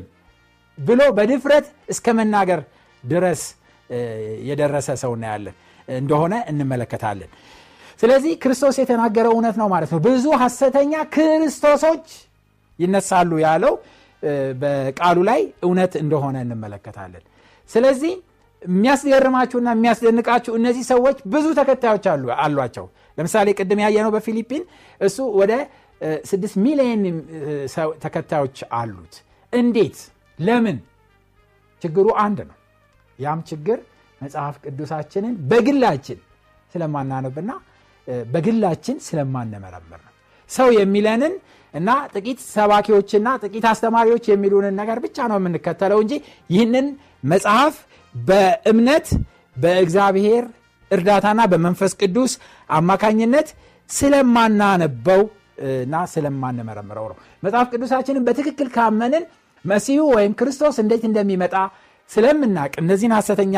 ብሎ 0.79 1.01
በድፍረት 1.17 1.67
እስከ 1.93 2.15
መናገር 2.19 2.61
ድረስ 3.05 3.43
የደረሰ 4.49 4.89
ሰው 5.03 5.13
እናያለን። 5.17 5.55
እንደሆነ 5.89 6.35
እንመለከታለን። 6.51 7.31
ስለዚህ 8.01 8.33
ክርስቶስ 8.43 8.77
የተናገረው 8.81 9.33
እውነት 9.37 9.57
ነው 9.61 9.69
ማለት 9.75 9.91
ነው። 9.95 10.01
ብዙ 10.07 10.25
ሐሰተኛ 10.43 10.93
ክርስቶሶች 11.15 12.07
ይነሳሉ 12.79 13.31
ያለው 13.45 13.75
በቃሉ 14.63 15.19
ላይ 15.29 15.41
እውነት 15.63 15.93
እንደሆነ 16.03 16.37
እንመለከታለን። 16.45 17.25
ስለዚህ 17.71 18.13
የሚያስገርማችሁና 18.63 19.69
የሚያስደንቃችሁ 19.77 20.53
እነዚህ 20.59 20.85
ሰዎች 20.91 21.19
ብዙ 21.33 21.47
ተከታዮች 21.59 22.07
አሏቸው። 22.39 22.87
ለምሳሌ 23.19 23.49
ቅድም 23.59 23.81
ያየነው 23.85 24.13
በፊሊፒን 24.17 24.63
እሱ 25.01 25.19
ወደ 25.41 25.53
ስድስት 26.31 26.57
ሚሊዮን 26.65 27.03
ተከታዮች 28.05 28.59
አሉት። 28.79 29.15
እንዴት? 29.53 29.99
ለምን? 30.39 30.79
ችግሩ 31.83 32.07
አንድ 32.25 32.39
ነው። 32.49 32.57
ያም 33.19 33.41
ችግር 33.51 33.79
መጽሐፍ 34.21 34.55
ቅዱሳችንን 34.65 35.35
በግላችን 35.51 36.19
ስለማናነብና 36.75 37.51
በግላችን 38.27 38.97
ስለማንመረምር 39.07 40.01
ነው። 40.07 40.13
ሰው 40.51 40.69
የሚለንን 40.79 41.33
እና 41.75 41.91
ጥቂት 42.15 42.39
ሰባኪዎችና 42.55 43.29
ጥቂት 43.43 43.65
አስተማሪዎች 43.71 44.25
የሚሉንን 44.31 44.75
ነገር 44.81 44.99
ብቻ 45.05 45.27
ነው 45.31 45.39
የምንከተለው 45.41 45.99
እንጂ 46.05 46.15
ይህንን 46.51 46.87
መጽሐፍ 47.25 47.75
በእምነት 48.25 49.07
በእግዚአብሔር 49.57 50.45
እርዳታና 50.91 51.41
በመንፈስ 51.53 51.93
ቅዱስ 52.01 52.33
አማካኝነት 52.71 53.49
ስለማናነበው 53.91 55.23
እና 55.79 55.97
ስለማንመረምረው 56.13 57.07
ነው። 57.11 57.17
መጽሐፍ 57.43 57.67
ቅዱሳችንን 57.73 58.25
በትክክል 58.27 58.69
ካመንን 58.75 59.25
መሲሁ 59.65 60.01
ወይም 60.17 60.33
ክርስቶስ 60.41 60.77
እንዴት 60.83 61.05
እንደሚመጣ 61.09 61.55
ስለምናቅ 62.11 62.73
እነዚህን 62.83 63.15
ሐሰተኛ 63.19 63.57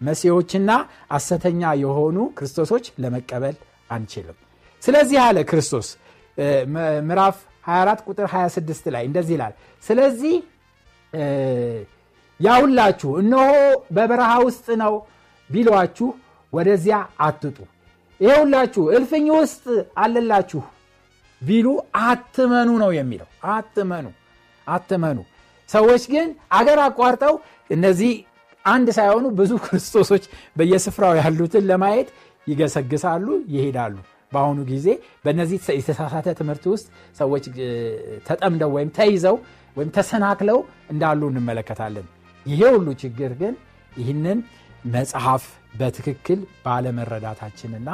መሲዎችና 0.00 0.70
ሐሰተኛ 1.12 1.72
የሆኑ 1.82 2.18
ክርስቶሶች 2.38 2.84
ለመቀበል 3.02 3.56
አንችልም። 3.90 4.36
ስለዚህ 4.82 5.18
አለ 5.24 5.38
ክርስቶስ 5.50 5.88
ምዕራፍ 7.02 7.36
24 7.66 8.06
ቁጥር 8.08 8.26
26 8.34 8.86
ላይ 8.94 9.04
እንደዚህ 9.08 9.34
ይላል። 9.36 9.54
ስለዚህ 9.84 10.36
ያውላችሁ። 12.40 13.10
እነሆ 13.22 13.46
በበረሃ 13.96 14.32
ውስጥ 14.46 14.66
ነው 14.82 14.94
ቢሏችሁ 15.50 16.08
ወደዚያ 16.52 16.96
አትጡ። 17.20 17.58
ይሄውላችሁ 18.20 18.82
እልፍኝ 18.96 19.26
ውስጥ 19.38 19.64
አለላችሁ 20.02 20.62
ቢሉ 21.42 21.66
አትመኑ 22.06 22.70
ነው 22.82 22.90
የሚለው። 22.96 23.28
አትመኑ 23.50 24.06
አትመኑ። 24.66 25.18
ሰዎች 25.68 26.02
ግን 26.12 26.28
አገር 26.58 26.78
አቋርጠው 26.86 27.34
እነዚህ 27.70 28.12
አንድ 28.64 28.88
ሳይሆኑ 28.96 29.26
ብዙ 29.38 29.52
ክርስቶሶች 29.64 30.24
በየስፍራው 30.56 31.12
ያሉትን 31.20 31.64
ለማየት 31.70 32.08
ይገሰግሳሉ 32.46 33.26
ይሄዳሉ። 33.54 33.96
በአሁኑ 34.32 34.58
ጊዜ 34.68 34.86
በእነዚህ 35.24 35.58
የተሳሳተ 35.78 36.28
ትምህርት 36.40 36.64
ውስጥ 36.72 36.86
ሰዎች 37.16 37.44
ተጠምደው 38.28 38.70
ወይም 38.76 38.90
ተይዘው 38.98 39.36
ወይም 39.76 39.90
ተሰናክለው 39.96 40.58
እንዳሉ 40.92 41.20
እንመለከታለን 41.32 42.06
ይሄ 42.46 42.60
ሁሉ 42.74 42.88
ችግር 43.02 43.32
ግን 43.40 43.54
ይህንን 43.96 44.38
መጽሐፍ 44.94 45.44
በትክክል 45.74 46.40
ባለመረዳታችንና 46.64 47.88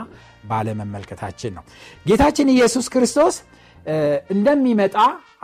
ባለመመልከታችን 0.50 1.52
ነው። 1.56 1.64
ጌታችን 2.06 2.48
ኢየሱስ 2.54 2.86
ክርስቶስ 2.94 3.36
እንደሚመጣ 4.30 4.96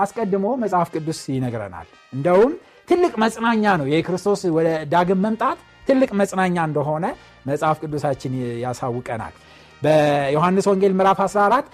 አስቀድሞ 0.02 0.46
መጽሐፍ 0.62 0.88
ቅዱስ 0.94 1.20
ይነግረናል። 1.34 1.88
እንደውም 2.12 2.52
ትልቅ 2.88 3.12
መጽናኛ 3.24 3.64
ነው። 3.80 3.86
የክርስቶስ 3.92 4.40
ወደ 4.56 4.68
ዳግም 4.92 5.20
መምጣት 5.26 5.58
ትልቅ 5.88 6.10
መጽናኛ 6.20 6.56
እንደሆነ 6.68 7.04
መጽሐፍ 7.46 7.76
ቅዱሳችን 7.82 8.32
ያሳውቀናል። 8.64 9.34
በዮሐንስ 9.82 10.66
ወንጌል 10.70 10.92
ምዕራፍ 10.98 11.20
14 11.24 11.70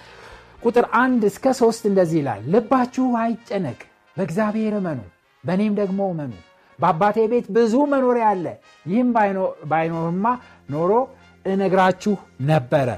ቁጥር 0.63 0.85
1 0.99 1.25
እስከ 1.29 1.53
3 1.57 1.89
እንደዚህ 1.89 2.17
ይላል 2.21 2.41
ልባችሁ 2.53 3.07
አይጨነቅ 3.21 3.79
በእግዚአብሔር 4.17 4.73
እመኑ 4.79 4.99
በእኔም 5.43 5.73
ደግሞ 5.81 5.99
እመኑ 6.13 6.31
በአባቴ 6.79 7.17
ቤት 7.31 7.47
ብዙ 7.55 7.73
መኖሪያ 7.91 8.25
አለ። 8.31 8.45
ይህም 8.85 9.09
ባይኖርማ 9.71 10.25
ኖሮ 10.69 10.91
እነግራችሁ 11.45 12.13
ነበረ። 12.49 12.89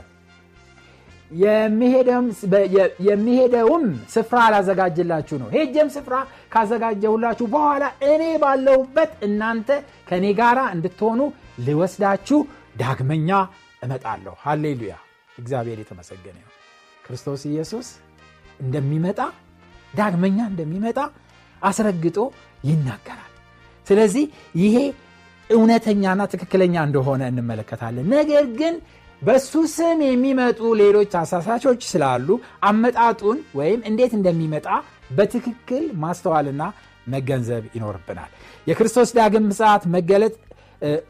የሚሄደውም 3.04 3.86
ስፍራ 4.14 4.38
አላዘጋጅላችሁ 4.48 5.36
ነው። 5.42 5.50
ሄጀም 5.56 5.90
ስፍራ 5.96 6.16
ካዘጋጀሁላችሁ 6.54 7.46
በኋላ 7.54 7.84
እኔ 8.10 8.24
ባለሁበት 8.44 9.12
እናንተ 9.28 9.70
ከእኔ 10.10 10.26
ጋር 10.42 10.60
እንድትሆኑ 10.76 11.20
ልወስዳችሁ 11.68 12.40
ዳግመኛ 12.82 13.30
እመጣለሁ። 13.82 14.34
ሃሌሉያ! 14.44 14.94
እግዚአብሔር 15.38 15.80
የተመሰገነ 15.82 16.38
ነው 16.42 16.52
ክርስቶስ 17.06 17.42
ኢየሱስ 17.50 17.88
እንደሚመጣ 18.60 19.20
ዳግመኛ 19.94 20.40
እንደሚመጣ 20.52 21.00
አስረግጦ 21.62 22.18
ይናገራል 22.64 23.31
ስለዚህ 23.92 24.26
ይሄ 24.62 24.76
እውነተኛና 25.50 26.22
ትክክለኛ 26.34 26.76
እንደሆነ 26.88 27.22
እንመለከታለን። 27.32 28.06
ነገር 28.14 28.46
ግን 28.60 28.76
በሱ 29.22 29.52
ስም 29.74 30.00
የሚመጡ 30.06 30.60
ሌሎች 30.82 31.12
አሳሳቾች 31.20 31.82
ስላሉ 31.90 32.28
አመጣጡን 32.70 33.40
ወይም 33.60 33.82
እንዴት 33.90 34.14
እንደሚመጣ 34.20 34.68
በትክክል 35.18 35.84
ማስተዋልና 36.04 36.64
መገንዘብ 37.08 37.64
ይኖርብናል። 37.76 38.32
የክርስቶስ 38.68 39.10
ዳግም 39.18 39.46
ምጽት 39.50 39.84
መገለጥ 39.96 40.34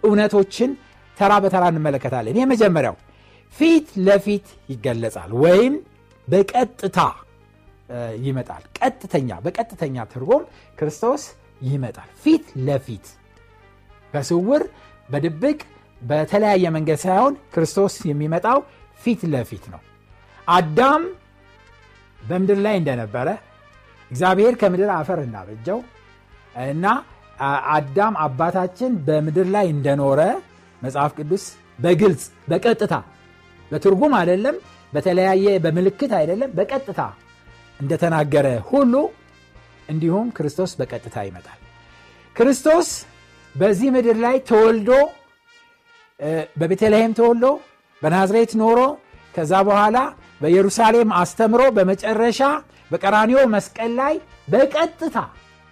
እውነቶችን 0.04 0.72
ተራ 1.18 1.34
በተራ 1.44 1.64
እንመለከታለን። 1.74 2.40
የመጀመሪያው 2.42 2.96
ፊት 3.56 3.88
ለፊት 4.08 4.48
ይገለጻል 4.70 5.32
ወይም 5.44 5.74
በቀጥታ 6.28 7.00
ይመጣል። 8.26 8.64
ቀጥተኛ 8.80 9.30
በቀጥተኛ 9.46 10.06
ትርጉም 10.12 10.44
ክርስቶስ 10.78 11.24
ይመጣል 11.68 12.10
ፊት 12.24 12.46
ለፊት 12.68 13.06
በስውር 14.14 14.64
በድብቅ 15.10 15.60
በተለያየ 16.02 16.66
መንገድ 16.76 17.00
ሳይሆን 17.04 17.34
ክርስቶስ 17.54 17.96
የሚመጣው 18.10 18.60
ፊት 19.02 19.22
ለፊት 19.34 19.66
ነው። 19.74 19.82
አዳም 20.48 21.04
በምድር 22.20 22.60
ላይ 22.66 22.76
እንደነበረ 22.82 23.28
እግዚአብሔር 24.12 24.54
ከምድር 24.62 24.90
አፈር 24.98 25.20
እናበጀው 25.26 25.80
እና 26.66 26.86
አዳም 27.76 28.16
አባታችን 28.26 28.92
በምድር 29.06 29.48
ላይ 29.56 29.66
እንደኖረ 29.76 30.22
መጽሐፍ 30.82 31.12
ቅዱስ 31.20 31.44
በግልጽ 31.80 32.24
በቀጥታ 32.50 32.94
በትርጉም 33.72 34.14
አይደለም፣ 34.20 34.56
በተለያየ 34.94 35.46
በምልክት 35.64 36.12
አይደለም፣ 36.20 36.52
በቀጥታ 36.58 37.02
እንደተናገረ 37.80 38.48
ሁሉ 38.70 38.94
እንዲሁም 39.90 40.28
ክርስቶስ 40.38 40.72
በቀጥታ 40.80 41.18
ይመጣል። 41.28 41.60
ክርስቶስ 42.36 42.90
በዚህ 43.56 43.90
ምድር 43.96 44.18
ላይ 44.26 44.36
ተወልዶ 44.50 44.92
በቤተልሔም 46.56 47.14
ተወልዶ 47.20 47.48
በናዝሬት 48.02 48.52
ኖሮ 48.62 48.80
ከዛ 49.34 49.54
በኋላ 49.68 49.98
በኢየሩሳሌም 50.42 51.10
አስተምሮ 51.20 51.62
በመጨረሻ 51.78 52.42
በቀራኒዮ 52.92 53.40
መስቀል 53.54 53.92
ላይ 54.00 54.16
በቀጥታ 54.48 55.18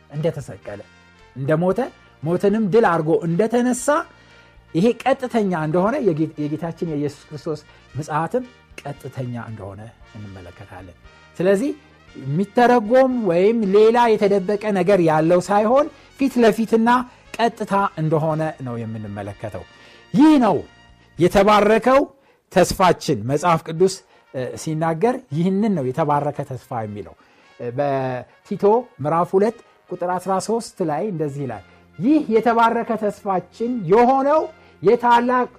እንደተሰቀለ 0.10 0.82
እንደሞተ 1.36 1.80
ሞትንም 2.24 2.64
ድል 2.74 2.86
አድርጎ 2.92 3.12
እንደተነሳ 3.28 3.88
ይሄ 4.74 4.88
ቀጥተኛ 5.04 5.52
እንደሆነ 5.68 5.96
የጌታችን 6.40 6.90
የኢየሱስ 6.92 7.24
ክርስቶስ 7.30 7.60
ምጽሐትም 7.96 8.44
ቀጥተኛ 8.82 9.36
እንደሆነ 9.52 9.82
እንመለከታለን። 10.18 10.98
ስለዚህ 11.38 11.72
የሚተረጎም 12.22 13.14
ወይም 13.30 13.58
ሌላ 13.76 13.98
የተደበቀ 14.12 14.64
ነገር 14.78 15.00
ያለው 15.10 15.42
ሳይሆን 15.50 15.88
ፊት 16.20 16.34
ለፊትና 16.44 16.90
ቀጥታ 17.38 17.74
እንደሆነ 17.98 18.42
ነው 18.66 18.76
የምንመለከተው። 18.82 19.64
ይህ 20.14 20.32
ነው 20.46 20.58
የተባረከው 21.20 22.00
ተስፋችን። 22.52 23.20
መጽሐፍ 23.32 23.60
ቅዱስ 23.68 23.96
ሲናገር 24.62 25.16
ይህንን 25.38 25.74
ነው 25.78 25.86
የተባረከ 25.90 26.40
ተስፋ 26.50 26.82
የሚለው 26.86 27.14
በቲቶ 27.60 28.66
ምዕራፍ 29.04 29.30
2 29.38 29.62
ቁጥር 29.90 30.10
13 30.18 30.84
ላይ 30.90 31.04
እንደዚህ 31.14 31.42
ይላል 31.46 31.64
ይህ 32.00 32.22
የተባረከ 32.36 32.92
ተስፋችን 33.02 33.72
የሆነው 33.92 34.42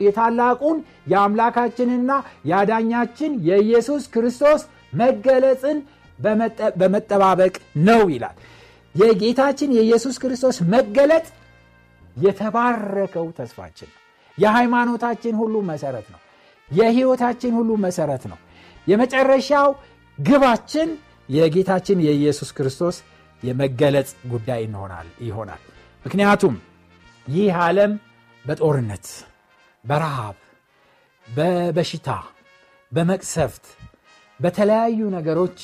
የታላቁን 0.01 0.77
የአምላካችንና 1.13 2.11
የአዳኛችን 2.51 3.33
የኢየሱስ 3.49 4.05
ክርስቶስ 4.15 4.63
መገለጽን 5.01 5.79
በመጠባበቅ 6.77 7.55
ነው 7.85 8.03
ይላል። 8.15 8.37
የጌታችን 8.95 9.71
የኢየሱስ 9.77 10.17
ክርስቶስ 10.19 10.57
መገለጥ 10.73 11.27
የተባረከው 12.17 13.27
ተስፋችን 13.39 13.89
ነው። 13.91 13.99
የሃይማኖታችን 14.39 15.35
ሁሉ 15.41 15.55
መሰረት 15.69 16.07
ነው። 16.15 16.21
የህይወታችን 16.71 17.53
ሁሉ 17.59 17.71
መሰረት 17.85 18.25
ነው። 18.33 18.39
የመጨረሻው 18.87 19.69
ግባችን 20.19 20.89
የጌታችን 21.29 21.99
የኢየሱስ 22.07 22.51
ክርስቶስ 22.53 22.97
የመገለጽ 23.43 24.11
ጉዳይ 24.29 24.63
ይሆናል። 25.23 25.61
ምክንያቱም 26.05 26.55
ይህ 27.27 27.57
ዓለም 27.61 27.93
በጦርነት፣ 28.45 29.07
በረሃብ፣ 29.85 30.37
በበሽታ፣ 31.27 32.09
በመቅሰፍት፣ 32.93 33.65
በተለያዩ 34.41 34.99
ነገሮች 35.11 35.59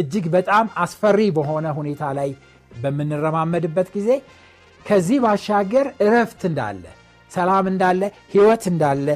እጅግ 0.00 0.26
በጣም 0.34 0.66
አስፈሪ 0.84 1.20
በሆነ 1.36 1.66
ሁኔታ 1.78 2.02
ላይ 2.18 2.30
በምንረማመድበት 2.84 3.88
ጊዜ 3.96 4.10
ከዚህ 4.86 5.18
ባሻገር 5.24 5.86
እረፍት 6.04 6.42
እንዳለ፣ 6.48 6.82
ሰላም 7.30 7.66
እንዳለ፣ 7.72 8.02
ህይወት 8.32 8.64
እንዳለ 8.72 9.06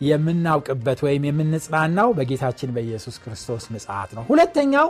የምናውቅበት 0.00 0.98
ወይም 1.06 1.22
የምንጽናናው 1.28 2.08
በጌታችን 2.16 2.72
በኢየሱስ 2.76 3.16
ክርስቶስ 3.22 3.64
ምጽት 3.74 4.10
ነው። 4.16 4.24
ሁለተኛው 4.30 4.88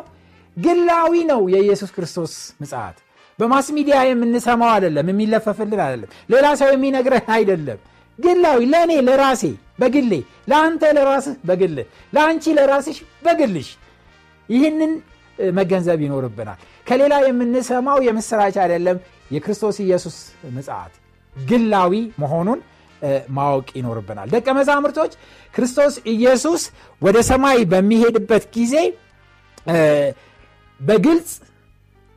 ግላዊ 0.56 1.12
ነው። 1.30 1.42
የኢየሱስ 1.54 1.90
ክርስቶስ 1.96 2.32
ምጽት 2.62 2.96
በማስ 3.38 3.66
ሚዲያ 3.76 3.96
የምንሰማው 4.08 4.70
አይደለም፣ 4.74 5.08
የሚለፈፍልን 5.12 5.80
አይደለም፣ 5.86 6.10
ሌላ 6.32 6.46
ሰው 6.60 6.68
የሚነግረን 6.74 7.26
አይደለም። 7.36 7.80
ግላዊ 8.18 8.60
ለእኔ 8.72 8.92
ለራሴ 9.08 9.42
በግሌ 9.80 10.12
ለአንተ 10.50 10.82
ለራስህ 10.96 11.34
በግልህ 11.48 11.86
ለአንቺ 12.12 12.54
ለራስሽ 12.58 12.98
በግልሽ 13.26 13.68
ይህንን 14.48 14.92
መገንዘብ 15.52 15.98
ይኖርብናል። 16.04 16.58
ከሌላ 16.86 17.14
የምንሰማው 17.26 17.98
የምስራች 18.06 18.56
አይደለም። 18.62 18.98
የክርስቶስ 19.30 19.76
ኢየሱስ 19.84 20.16
ምጽት 20.56 20.92
ግላዊ 21.34 21.92
መሆኑን 22.22 22.60
ማወቅ 23.36 23.68
ይኖርብናል። 23.78 24.28
ደቀ 24.34 24.46
መዛሙርቶች 24.58 25.12
ክርስቶስ 25.54 25.94
ኢየሱስ 26.12 26.62
ወደ 27.02 27.16
ሰማይ 27.30 27.58
በሚሄድበት 27.72 28.44
ጊዜ 28.56 28.74
በግልጽ 30.80 31.30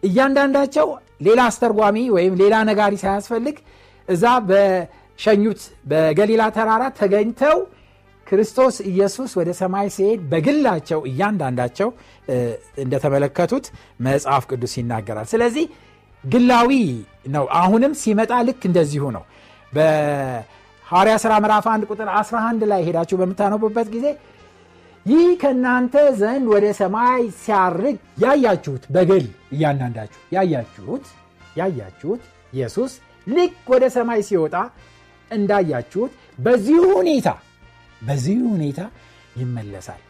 እያንዳንዳቸው 0.03 0.87
ሌላ 1.27 1.39
አስተርጓሚ 1.49 1.97
ወይም 2.15 2.33
ሌላ 2.41 2.55
ነጋሪ 2.69 2.93
ሳያስፈልግ 3.01 3.57
እዛ 4.07 4.25
በሸኙት 4.49 5.61
በገሊላ 5.91 6.43
ተራራ 6.57 6.83
ተገኝተው 6.99 7.57
ክርስቶስ 8.29 8.75
ኢየሱስ 8.91 9.31
ወደ 9.39 9.49
ሰማይ 9.59 9.87
ሲሄድ 9.95 10.19
በግላቸው 10.31 10.99
እያንዳንዳቸው 11.09 11.89
እንደተመለከቱት 12.83 13.65
መጽሐፍ 14.07 14.43
ቅዱስ 14.51 14.73
ይናገራል። 14.79 15.27
ስለዚህ 15.31 15.65
ግላዊ 16.23 16.71
ነው። 17.35 17.45
አሁንም 17.59 17.93
ሲመጣ 18.01 18.31
ልክ 18.47 18.61
እንደዚሁ 18.69 19.03
ነው። 19.17 19.23
በሐዋርያ 19.73 21.15
ሥራ 21.23 21.33
ምዕራፍ 21.43 21.65
1 21.71 21.89
ቁጥር 21.91 22.09
11 22.15 22.67
ላይ 22.71 22.81
ሄዳችሁ 22.87 23.17
በምታነቡበት 23.21 23.87
ጊዜ 23.95 24.05
ይህ 25.05 25.27
ከእናንተ 25.41 25.93
ዘንድ 26.19 26.45
ወደ 26.53 26.65
ሰማይ 26.79 27.21
ሲያርግ 27.43 27.95
ያያችሁት 28.23 28.83
በግል 28.95 29.25
እያንዳንዳችሁ 29.55 30.19
ያያችሁት 30.35 31.05
ያያችሁት 31.59 32.23
ኢየሱስ 32.53 32.91
ልክ 33.27 33.55
ወደ 33.73 33.85
ሰማይ 33.95 34.19
ሲወጣ 34.27 34.55
እንዳያችሁት 35.31 36.11
በዚሁ 36.39 36.81
ሁኔታ 36.97 37.29
በዚሁ 38.01 38.41
ሁኔታ 38.53 38.79
ይመለሳል። 39.39 40.01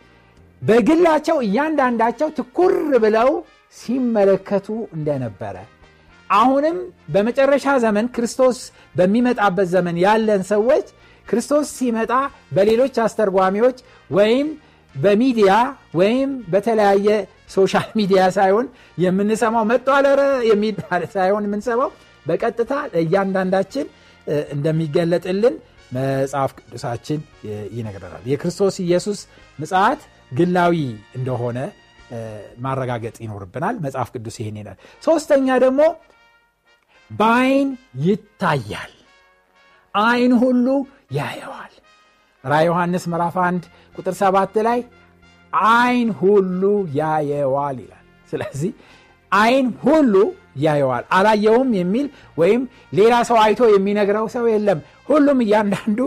በግላቸው 0.62 1.38
እያንዳንዳቸው 1.46 2.30
ትኩር 2.38 2.74
ብለው 3.04 3.30
ሲመለከቱ 3.78 4.68
እንደነበረ 4.98 5.56
አሁንም 6.30 6.78
በመጨረሻ 7.14 7.68
ዘመን 7.84 8.08
ክርስቶስ 8.16 8.58
በሚመጣበት 8.96 9.68
ዘመን 9.74 9.98
ያለን 10.04 10.42
ሰዎች 10.52 10.88
ክርስቶስ 11.28 11.68
ሲመጣ 11.78 12.12
በሌሎች 12.56 12.96
አስተርጓሚዎች 13.06 13.78
ወይም 14.10 14.48
በሚዲያ 14.96 15.52
ወይም 16.00 16.30
በተለያየ 16.54 17.08
social 17.56 17.88
media 18.00 18.22
ሳይሆን 18.38 18.68
የምንሰማው 18.98 19.66
መጧለረ 19.72 20.22
የሚባል 20.50 21.04
ሳይሆን 21.16 21.46
የምንሰማው 21.48 21.92
በቀጥታ 22.26 22.74
ለእያንዳንዳችን 22.94 23.86
እንደሚገለጥልን 24.56 25.56
መጽሐፍ 25.92 26.52
ቅዱሳችን 26.60 27.20
ይነግረናል። 27.78 28.24
የክርስቶስ 28.32 28.76
ኢየሱስ 28.84 29.20
ምጽት 29.60 30.02
ግላዊ 30.32 30.76
እንደሆነ 31.18 31.58
ማረጋገጥ 32.60 33.16
ይኖርብናል። 33.24 33.76
መጽሐፍ 33.86 34.10
ቅዱስ 34.16 34.36
ይህን 34.42 34.58
ይላል። 34.62 34.78
ሶስተኛ 35.04 35.58
ደግሞ 35.66 35.82
በአይን 37.12 37.70
ይታያል፣ 38.06 38.94
አይን 39.94 40.34
ሁሉ 40.42 40.66
ያየዋል። 41.12 41.74
ራ 42.44 42.56
ዮሐንስ 42.68 43.04
ምዕራፍ 43.12 43.36
1 43.44 43.64
ቁጥር 43.96 44.14
7 44.20 44.60
ላይ 44.68 44.80
አይን 45.54 46.10
ሁሉ 46.20 46.62
ያየዋል 47.00 47.78
ይላል። 47.84 48.04
ስለዚህ 48.30 48.72
አይን 49.32 49.68
ሁሉ 49.84 50.14
ያየዋል። 50.56 51.04
አላየውም 51.18 51.70
የሚል 51.78 52.08
ወይም 52.38 52.62
ሌላ 52.94 53.14
ሰው 53.30 53.38
አይቶ 53.44 53.62
የሚነግረው 53.72 54.28
ሰው 54.36 54.46
የለም። 54.52 54.80
ሁሉም 55.10 55.40
እያንዳንዱ 55.46 56.00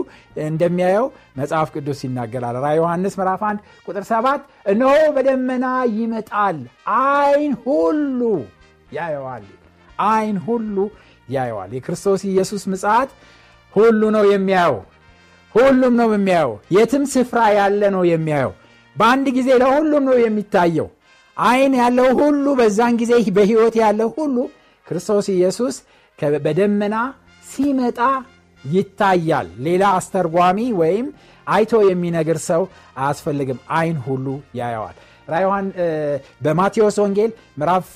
እንደሚያየው 0.45 1.07
መጽሐፍ 1.39 1.69
ቅዱስ 1.75 1.99
ይናገራል። 2.05 2.57
ራ 2.63 2.69
ዮሐንስ 2.77 3.13
ምዕራፍ 3.19 3.41
1 3.47 3.59
ቁጥር 3.87 4.05
7 4.11 4.41
እነሆ 4.65 4.93
በደመና 5.15 5.65
ይመጣል፣ 5.97 6.59
አይን 6.99 7.53
ሁሉ 7.65 8.21
ያየዋል። 8.91 9.45
አይን 10.07 10.37
ሁሉ 10.47 10.75
ያየዋል። 11.27 11.71
የክርስቶስ 11.75 12.21
ኢየሱስ 12.29 12.63
ምጽት 12.71 13.11
ሁሉ 13.73 14.01
ነው 14.15 14.25
የሚያየው። 14.31 14.79
ሁሉም 15.55 15.93
ነው 15.99 16.09
የሚያየው። 16.13 16.53
የትም 16.75 17.03
ስፍራ 17.11 17.39
ያለ 17.57 17.81
ነው 17.95 18.03
የሚያየው። 18.11 18.53
በአንድ 18.95 19.27
ጊዜ 19.35 19.49
ለሁሉም 19.61 20.03
ነው 20.09 20.17
የሚታየው። 20.21 20.87
አይን 21.37 21.73
ያለው 21.79 22.07
ሁሉ 22.19 22.45
በዛን 22.59 22.95
ጊዜ 23.01 23.13
በሕይወት 23.37 23.75
ያለው 23.83 24.09
ሁሉ 24.17 24.35
ክርስቶስ 24.87 25.27
ኢየሱስ 25.35 25.75
በደመና 26.39 26.95
ሲመጣ 27.45 27.99
ይታያል። 28.63 29.47
ሌላ 29.65 29.83
አስተርጓሚ 29.97 30.59
ወይም 30.81 31.07
አይቶ 31.47 31.73
የሚነግር 31.87 32.37
ሰው 32.49 32.61
አያስፈልግም። 32.97 33.59
አይን 33.77 33.97
ሁሉ 34.05 34.25
ያየዋል። 34.59 34.95
ራይዋን 35.27 35.65
በማቴዎስ 36.43 36.97
ወንጌል 37.03 37.31
ምዕራፍ 37.59 37.87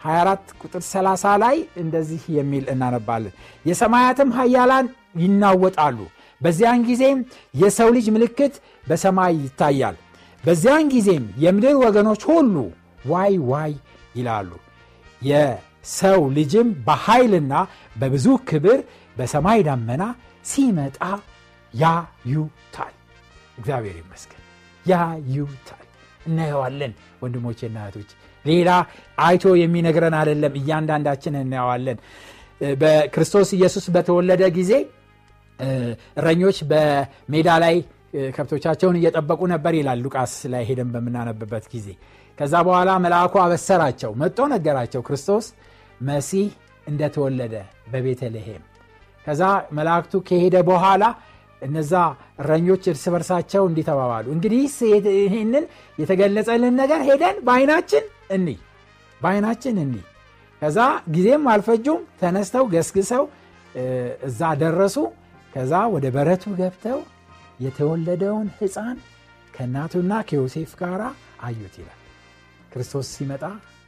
24 0.00 0.54
ቁጥር 0.62 0.82
30 0.86 1.34
ላይ 1.42 1.56
እንደዚህ 1.82 2.22
የሚል 2.38 2.64
እናነባለን። 2.72 3.34
የሰማያትም 3.64 4.30
ኃያላን 4.38 4.86
ይናወጣሉ፣ 5.22 5.98
በዚያን 6.40 6.80
ጊዜም 6.88 7.18
የሰው 7.54 7.88
ልጅ 7.96 8.06
ምልክት 8.16 8.54
በሰማይ 8.88 9.34
ይታያል። 9.44 9.96
በዚያን 10.44 10.88
ጊዜም 10.94 11.24
የምድር 11.44 11.76
ወገኖች 11.84 12.22
ሁሉ 12.30 12.56
ዋይ 13.04 13.34
ዋይ 13.50 13.72
ይላሉ። 14.16 14.50
የሰው 15.22 16.20
ልጅም 16.36 16.68
በኃይልና 16.86 17.54
በብዙ 17.96 18.26
ክብር 18.50 18.78
በሰማይ 19.16 19.60
ደመና 19.68 20.02
ሲመጣ 20.44 20.98
ያዩታል። 21.74 22.94
እግዚአብሔር 23.58 23.96
ይመስገን 24.02 24.42
ያዩታል። 24.86 25.86
እናየዋለን። 26.26 26.92
ወንድሞቼና 27.22 27.76
እህቶች 27.84 28.10
ሌላ 28.44 28.70
አይቶ 29.18 29.44
የሚነግረን 29.60 30.14
አይደለም። 30.20 30.54
እያንዳንዳችን 30.60 31.36
እናየዋለን። 31.42 31.98
በክርስቶስ 32.82 33.48
ኢየሱስ 33.56 33.86
በተወለደ 33.94 34.42
ጊዜ 34.58 34.72
እረኞች 36.18 36.58
በሜዳ 36.70 37.48
ላይ 37.64 37.76
ከብቶቻቸውን 38.34 38.96
እየጠበቁ 38.98 39.40
ነበር 39.52 39.72
ይላል 39.78 39.98
ሉቃስ 40.04 40.34
ላይ 40.52 40.62
ሄደን 40.68 40.90
በምናነብበት 40.94 41.64
ጊዜ 41.72 41.88
ከዛ 42.38 42.54
በኋላ 42.66 42.90
መልአኩ 43.04 43.34
አበሰራቸው 43.42 44.12
መጦ 44.22 44.38
ነገራቸው። 44.54 45.02
ክርስቶስ 45.08 45.46
መሲህ 46.00 46.48
እንደተወለደ 46.86 47.54
በቤተልሔም። 47.92 48.62
ከዛ 49.24 49.42
መላእክቱ 49.76 50.14
ከሄደ 50.28 50.56
በኋላ 50.68 51.04
እነዛ 51.62 51.92
እረኞች 52.40 52.82
እርስ 52.92 53.04
በርሳቸው 53.12 53.62
እንዲተባባሉ። 53.68 54.26
እንግዲህ 54.34 54.62
ይህንን 55.20 55.64
የተገለጸልን 55.98 56.74
ነገር 56.82 57.00
ሄደን 57.08 57.36
በአይናችን 57.46 58.04
እኒ 58.36 58.48
በአይናችን 59.20 59.76
እኒ። 59.84 59.94
ከዛ 60.62 60.78
ጊዜም 61.14 61.44
አልፈጁም 61.52 62.00
ተነስተው 62.20 62.64
ገስግሰው 62.74 63.24
እዛ 64.28 64.40
ደረሱ። 64.62 64.96
ከዛ 65.52 65.74
ወደ 65.94 66.06
በረቱ 66.14 66.44
ገብተው 66.60 67.00
የተወለደውን 67.64 68.48
ሕፃን 68.58 68.96
ከእናቱና 69.54 70.12
ከዮሴፍ 70.28 70.72
ጋር 70.80 71.02
አዩት 71.44 71.74
ይላል 71.80 72.00
ክርስቶስ 72.74 73.08
ሲመጣ 73.14 73.42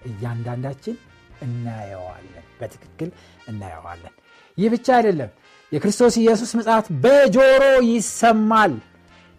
እያንዳንዳችን 0.09 0.97
እናየዋለን። 1.43 2.45
በትክክል 2.61 3.11
እናየዋለን። 3.49 4.15
ይህ 4.59 4.69
ብቻ 4.75 4.87
አይደለም። 4.99 5.31
የክርስቶስ 5.73 6.15
ኢየሱስ 6.23 6.51
ምጽት 6.59 6.87
በጆሮ 7.05 7.63
ይሰማል። 7.91 8.75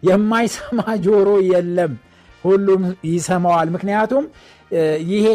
የማይሰማ 0.03 0.79
ጆሮ 1.05 1.29
የለም። 1.51 1.93
ሁሉም 2.43 2.81
ይሰማዋል። 3.09 3.69
ምክንያቱም 3.75 4.25
ይሄ 5.11 5.25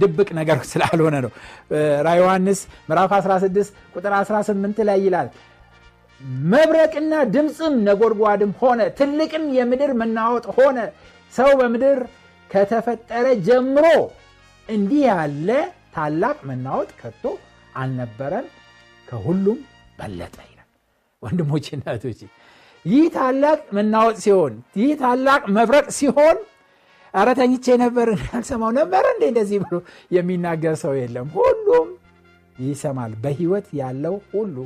ድብቅ 0.00 0.28
ነገር 0.38 0.58
ስላልሆነ 0.70 1.16
ነው። 1.24 1.32
ራ 2.06 2.10
ዮሐንስ 2.20 2.60
ምዕራፍ 2.88 3.12
16 3.18 3.70
ቁጥር 3.94 4.12
18 4.18 4.82
ላይ 4.88 4.98
ይላል 5.06 5.28
መብረቅና 6.50 7.12
ድምፅም 7.34 7.74
ነጎድጓድም 7.86 8.50
ሆነ 8.60 8.80
ትልቅም 8.98 9.44
የምድር 9.56 9.92
መናወጥ 10.00 10.46
ሆነ። 10.56 10.78
ሰው 11.32 11.50
በምድር 11.58 11.98
ከተፈጠረ 12.50 13.26
ጀምሮ 13.46 13.86
እንዲህ 14.68 15.02
ያለ 15.08 15.48
ታላቅ 15.94 16.36
መናወጥ 16.48 16.90
ከቶ 17.00 17.24
አልነበረም። 17.74 18.46
ከሁሉም 19.08 19.58
በለጠ 19.98 20.36
ይላል። 20.44 20.68
ወንድሞች 21.22 21.66
እናቶች 21.76 22.20
ይህ 22.84 23.04
ታላቅ 23.16 23.60
መናወጥ 23.76 24.16
ሲሆን 24.24 24.52
ይህ 24.80 24.92
ታላቅ 25.00 25.42
መብረቅ 25.56 25.86
ሲሆን 25.98 26.36
ኧረ 27.14 27.28
ተኝቼ 27.38 27.66
ነበር 27.82 28.08
ያልሰማው 28.24 28.70
ነበር 28.78 29.04
እንደ 29.10 29.22
እንደዚህ 29.30 29.58
ብሎ 29.64 29.74
የሚናገር 30.10 30.74
ሰው 30.82 30.92
የለም። 31.00 31.28
ሁሉም 31.36 31.88
ይሰማል። 32.58 33.12
በህይወት 33.22 33.66
ያለው 33.80 34.14
ሁሉ 34.32 34.56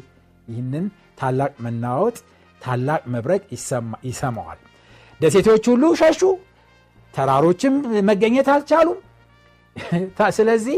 ይህንን 0.49 0.87
ታላቅ 1.21 1.53
መናወጥ 1.67 2.17
ታላቅ 2.61 3.03
መብረቅ 3.15 3.43
ይሰማዋል። 4.07 4.61
ደሴቶች 5.21 5.65
ሁሉ 5.73 5.85
ሸሹ 6.01 6.21
ተራሮችም 7.15 7.75
መገኘት 8.09 8.49
አልቻሉም። 8.55 8.99
ስለዚህ 10.39 10.77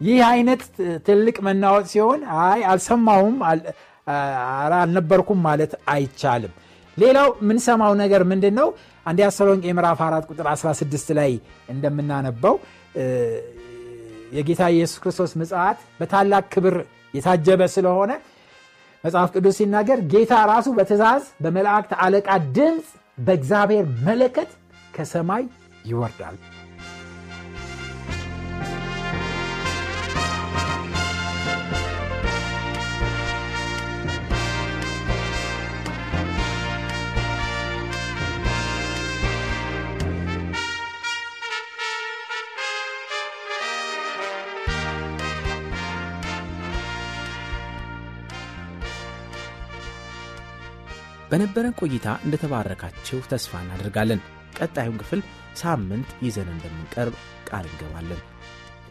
ይህ 0.00 0.18
አይነት 0.26 0.62
ትልቅ 1.06 1.36
መናወጥ 1.46 1.86
ሲሆን 1.92 2.20
አይ 2.40 2.60
አልሰማውም 2.70 3.36
አልነበርኩም 4.76 5.40
ማለት 5.48 5.72
አይቻልም። 5.88 6.52
ሌላው 6.96 7.28
የምንሰማው 7.40 7.92
ነገር 8.02 8.22
ምንድን 8.24 8.54
ነው 8.60 8.68
አንድ 9.06 9.18
ተሰሎንቄ 9.24 9.64
ምዕራፍ 9.78 9.98
4 10.04 10.30
ቁጥር 10.30 10.46
16 10.52 11.10
ላይ 11.18 11.32
እንደምናነበው 11.68 12.54
የጌታ 14.36 14.62
ኢየሱስ 14.74 14.98
ክርስቶስ 15.02 15.32
ምጽት 15.40 15.80
በታላቅ 15.98 16.44
ክብር 16.54 16.76
የታጀበ 17.14 17.62
ስለሆነ 17.74 18.12
መጽሐፍ 19.04 19.28
ቅዱስ 19.34 19.56
ሲናገር 19.60 19.98
ጌታ 20.12 20.34
ራሱ 20.50 20.68
በትእዛዝ 20.78 21.24
በመላእክት 21.44 21.92
አለቃ 22.04 22.28
ድምፅ 22.56 22.88
በእግዚአብሔር 23.18 23.84
መለከት 24.08 24.50
ከሰማይ 24.94 25.44
ይወርዳል። 25.86 26.38
በነበረን 51.30 51.74
ቆይታ 51.80 52.08
እንደተባረካችሁ 52.24 53.18
ተስፋ 53.30 53.60
እናደርጋለን። 53.62 54.20
ቀጣዩን 54.58 55.00
ክፍል 55.02 55.20
ሳምንት 55.56 56.08
ይዘን 56.26 56.48
እንደምንቀርብ 56.54 57.14
ቃል 57.48 57.64
እንገባለን። 57.70 58.20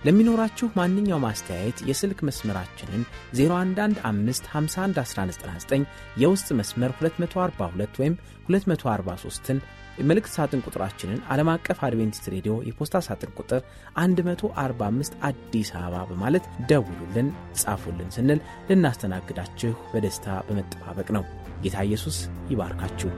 ለሚኖራችሁ 0.05 0.67
ማንኛው 0.77 1.19
ማስተያየት 1.23 1.77
የስልክ 1.89 2.19
መስመራችንን 2.27 3.03
0115511199 3.37 5.85
የውስጥ 6.23 6.47
መስመር 6.59 6.91
242 6.99 7.99
ወይም 8.01 8.15
243ን 8.49 9.59
መልእክት 10.03 10.31
ሳጥን 10.35 10.63
ቁጥራችንን 10.65 11.19
ዓለም 11.33 11.49
አቀፍ 11.53 11.79
አድቬንቲስት 11.87 12.25
ሬዲዮ 12.33 12.53
የፖስታ 12.67 12.95
ሳጥን 13.07 13.31
ቁጥር 13.39 13.61
145 13.99 15.15
አዲስ 15.29 15.69
አበባ 15.77 16.03
በማለት 16.11 16.45
ደውሉልን 16.71 17.29
ጻፉልን 17.61 18.11
ስንል 18.17 18.41
ልናስተናግዳችሁ 18.69 19.73
በደስታ 19.93 20.27
በመጠባበቅ 20.49 21.07
ነው። 21.17 21.25
ጌታ 21.63 21.77
ኢየሱስ 21.87 22.17
ይባርካችሁ 22.51 23.09